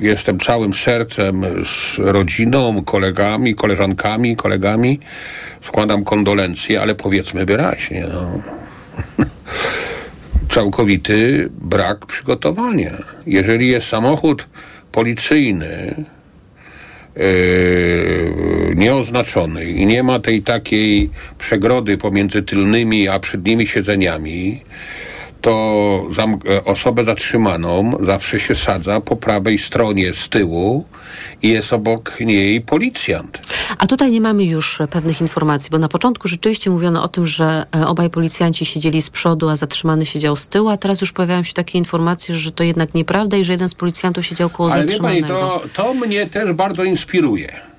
[0.00, 5.00] jestem całym sercem z rodziną, kolegami, koleżankami, kolegami.
[5.62, 8.40] Składam kondolencje, ale powiedzmy wyraźnie, no.
[10.54, 12.92] Całkowity brak przygotowania.
[13.26, 14.48] Jeżeli jest samochód
[14.92, 16.04] policyjny,
[17.16, 24.62] yy, nieoznaczony i nie ma tej takiej przegrody pomiędzy tylnymi a przednimi siedzeniami,
[25.44, 26.08] to
[26.48, 30.84] e, osobę zatrzymaną zawsze się sadza po prawej stronie z tyłu
[31.42, 33.40] i jest obok niej policjant.
[33.78, 37.66] A tutaj nie mamy już pewnych informacji, bo na początku rzeczywiście mówiono o tym, że
[37.76, 41.42] e, obaj policjanci siedzieli z przodu, a zatrzymany siedział z tyłu, a teraz już pojawiają
[41.42, 44.80] się takie informacje, że to jednak nieprawda i że jeden z policjantów siedział koło Ale
[44.82, 45.28] zatrzymanego.
[45.28, 47.73] to, to mnie też bardzo inspiruje.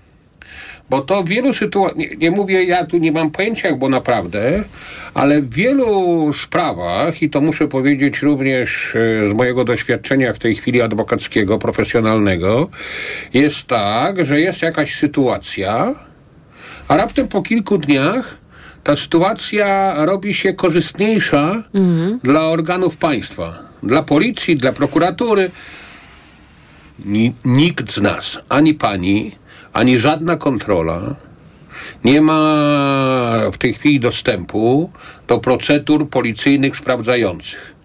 [0.90, 4.64] Bo to w wielu sytuacjach, nie, nie mówię, ja tu nie mam pojęcia, było naprawdę,
[5.14, 10.56] ale w wielu sprawach, i to muszę powiedzieć również e, z mojego doświadczenia w tej
[10.56, 12.70] chwili adwokackiego, profesjonalnego,
[13.34, 15.96] jest tak, że jest jakaś sytuacja,
[16.88, 18.38] a raptem po kilku dniach
[18.84, 21.64] ta sytuacja robi się korzystniejsza
[22.24, 25.52] dla organów państwa, dla policji, dla prokuratury.
[27.06, 29.36] Ni, nikt z nas, ani pani,
[29.76, 31.16] ani żadna kontrola
[32.04, 32.42] nie ma
[33.54, 34.92] w tej chwili dostępu
[35.28, 37.76] do procedur policyjnych sprawdzających.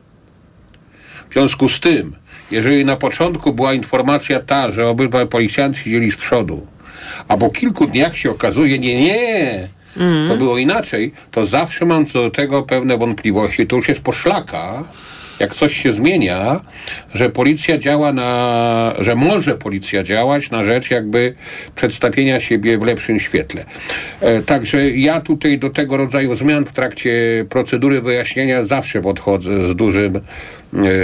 [1.30, 2.16] W związku z tym,
[2.50, 6.66] jeżeli na początku była informacja ta, że obydwaj policjanci siedzieli z przodu,
[7.28, 9.68] a po kilku dniach się okazuje, nie, nie,
[10.28, 13.66] to było inaczej, to zawsze mam co do tego pewne wątpliwości.
[13.66, 14.84] To już jest poszlaka,
[15.40, 16.60] jak coś się zmienia,
[17.14, 21.34] że policja działa na, że może policja działać na rzecz jakby
[21.74, 23.64] przedstawienia siebie w lepszym świetle.
[24.20, 27.10] E, także ja tutaj do tego rodzaju zmian w trakcie
[27.50, 30.20] procedury wyjaśnienia zawsze podchodzę z dużym e,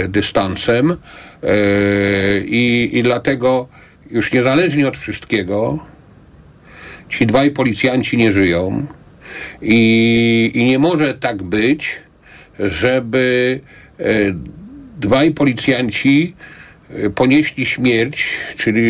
[0.07, 0.97] dystansem e,
[2.39, 3.67] i, i dlatego
[4.11, 5.79] już niezależnie od wszystkiego
[7.09, 8.87] ci dwaj policjanci nie żyją
[9.61, 12.01] i, i nie może tak być,
[12.59, 13.59] żeby
[14.99, 16.35] dwaj policjanci
[16.89, 18.81] e, ponieśli śmierć, czyli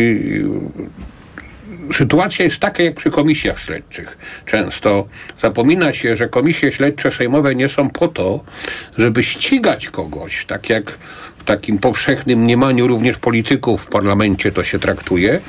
[1.90, 4.18] e, sytuacja jest taka jak przy komisjach śledczych.
[4.46, 5.08] Często
[5.40, 8.44] zapomina się, że komisje śledcze sejmowe nie są po to,
[8.98, 10.98] żeby ścigać kogoś, tak jak
[11.48, 15.40] takim powszechnym mniemaniu również polityków w parlamencie to się traktuje,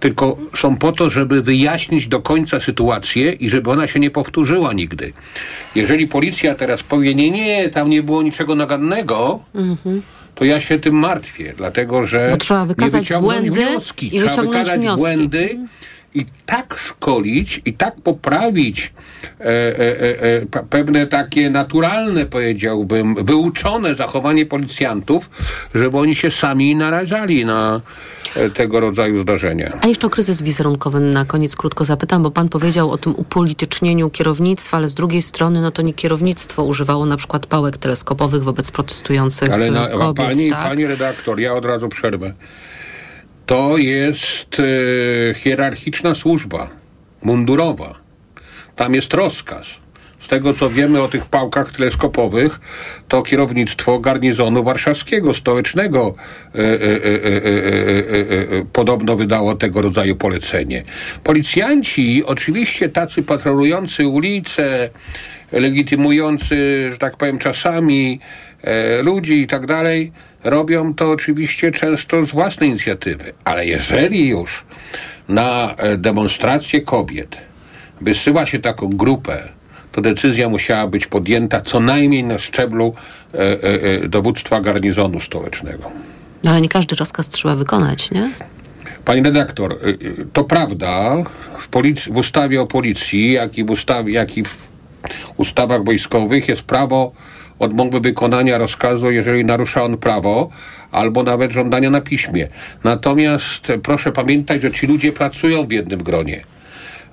[0.00, 4.72] tylko są po to, żeby wyjaśnić do końca sytuację i żeby ona się nie powtórzyła
[4.72, 5.12] nigdy.
[5.74, 10.02] Jeżeli policja teraz powie, nie, nie, tam nie było niczego nagannego, Mhm.
[10.34, 14.06] to ja się tym martwię, dlatego że Bo trzeba wykazać nie błędy wnioski.
[14.06, 15.00] i trzeba wyciągnąć wykazać wnioski.
[15.04, 15.58] błędy
[16.14, 18.92] i tak szkolić i tak poprawić
[19.40, 25.30] e, e, e, e, pe- pewne takie naturalne, powiedziałbym, wyuczone zachowanie policjantów,
[25.74, 27.80] żeby oni się sami narażali na
[28.36, 29.78] e, tego rodzaju zdarzenia.
[29.80, 34.10] A jeszcze o kryzys wizerunkowy na koniec krótko zapytam, bo pan powiedział o tym upolitycznieniu
[34.10, 38.70] kierownictwa, ale z drugiej strony no to nie kierownictwo używało na przykład pałek teleskopowych wobec
[38.70, 40.62] protestujących Ale na, e, kobiet, pani, tak?
[40.62, 42.32] pani redaktor, ja od razu przerwę
[43.48, 46.68] to jest e, hierarchiczna służba
[47.22, 47.94] mundurowa.
[48.76, 49.66] Tam jest rozkaz.
[50.20, 52.60] Z tego co wiemy o tych pałkach teleskopowych,
[53.08, 56.14] to kierownictwo garnizonu warszawskiego, stołecznego
[56.54, 56.80] e, e,
[58.72, 60.82] podobno wydało tego rodzaju polecenie.
[61.24, 64.90] Policjanci, oczywiście tacy patrolujący ulice,
[65.52, 68.20] legitymujący, że tak powiem, czasami
[69.02, 70.12] ludzi i tak dalej,
[70.44, 73.32] robią to oczywiście często z własnej inicjatywy.
[73.44, 74.64] Ale jeżeli już
[75.28, 77.38] na e, demonstrację kobiet
[78.00, 79.48] wysyła się taką grupę,
[79.92, 82.94] to decyzja musiała być podjęta co najmniej na szczeblu
[83.34, 83.54] e, e,
[84.04, 85.90] e, dowództwa garnizonu stołecznego.
[86.44, 88.30] No, ale nie każdy rozkaz trzeba wykonać, nie?
[89.04, 91.16] Pani redaktor, y, to prawda,
[91.58, 94.68] w, polic- w ustawie o policji, jak i w, ustawie, jak i w
[95.36, 97.12] ustawach wojskowych jest prawo
[97.58, 100.50] odmowy wykonania rozkazu, jeżeli narusza on prawo,
[100.92, 102.48] albo nawet żądania na piśmie.
[102.84, 106.44] Natomiast e, proszę pamiętać, że ci ludzie pracują w jednym gronie.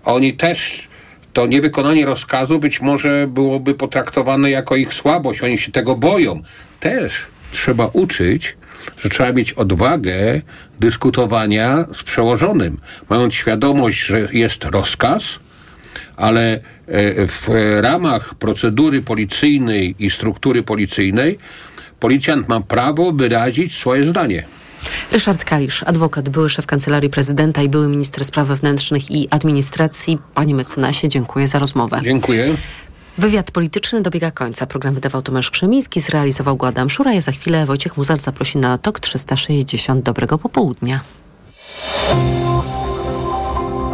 [0.05, 0.87] Oni też
[1.33, 6.41] to niewykonanie rozkazu być może byłoby potraktowane jako ich słabość, oni się tego boją.
[6.79, 8.57] Też trzeba uczyć,
[8.97, 10.41] że trzeba mieć odwagę
[10.79, 12.79] dyskutowania z przełożonym,
[13.09, 15.39] mając świadomość, że jest rozkaz,
[16.17, 17.49] ale e, w
[17.81, 21.37] ramach procedury policyjnej i struktury policyjnej
[21.99, 24.43] policjant ma prawo wyrazić swoje zdanie.
[25.11, 30.17] Ryszard Kalisz, adwokat, były szef Kancelarii Prezydenta i były minister spraw wewnętrznych i administracji.
[30.33, 32.01] Panie mecenasie, dziękuję za rozmowę.
[32.03, 32.55] Dziękuję.
[33.17, 34.65] Wywiad polityczny dobiega końca.
[34.65, 37.13] Program wydawał Tomasz Krzemiński, zrealizował go Adam Szura.
[37.13, 40.05] Ja za chwilę Wojciech Muzal zaprosi na TOK 360.
[40.05, 40.99] Dobrego popołudnia.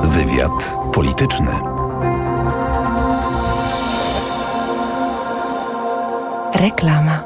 [0.04, 1.81] Wywiad polityczny.
[6.56, 7.24] Reklama.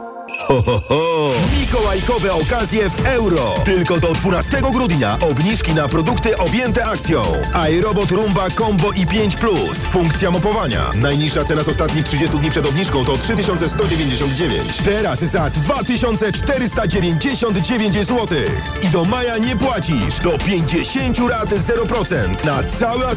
[0.47, 1.31] Ho, ho, ho!
[1.59, 3.53] Mikołajkowe okazje w euro.
[3.65, 7.21] Tylko do 12 grudnia obniżki na produkty objęte akcją.
[7.71, 9.77] iRobot Rumba Combo i 5 Plus.
[9.77, 10.89] Funkcja mopowania.
[10.95, 14.77] Najniższa cena z ostatnich 30 dni przed obniżką to 3199.
[14.77, 18.27] Teraz za 2499 zł.
[18.83, 20.19] I do maja nie płacisz.
[20.23, 23.15] Do 50 rat 0% na cały asortyment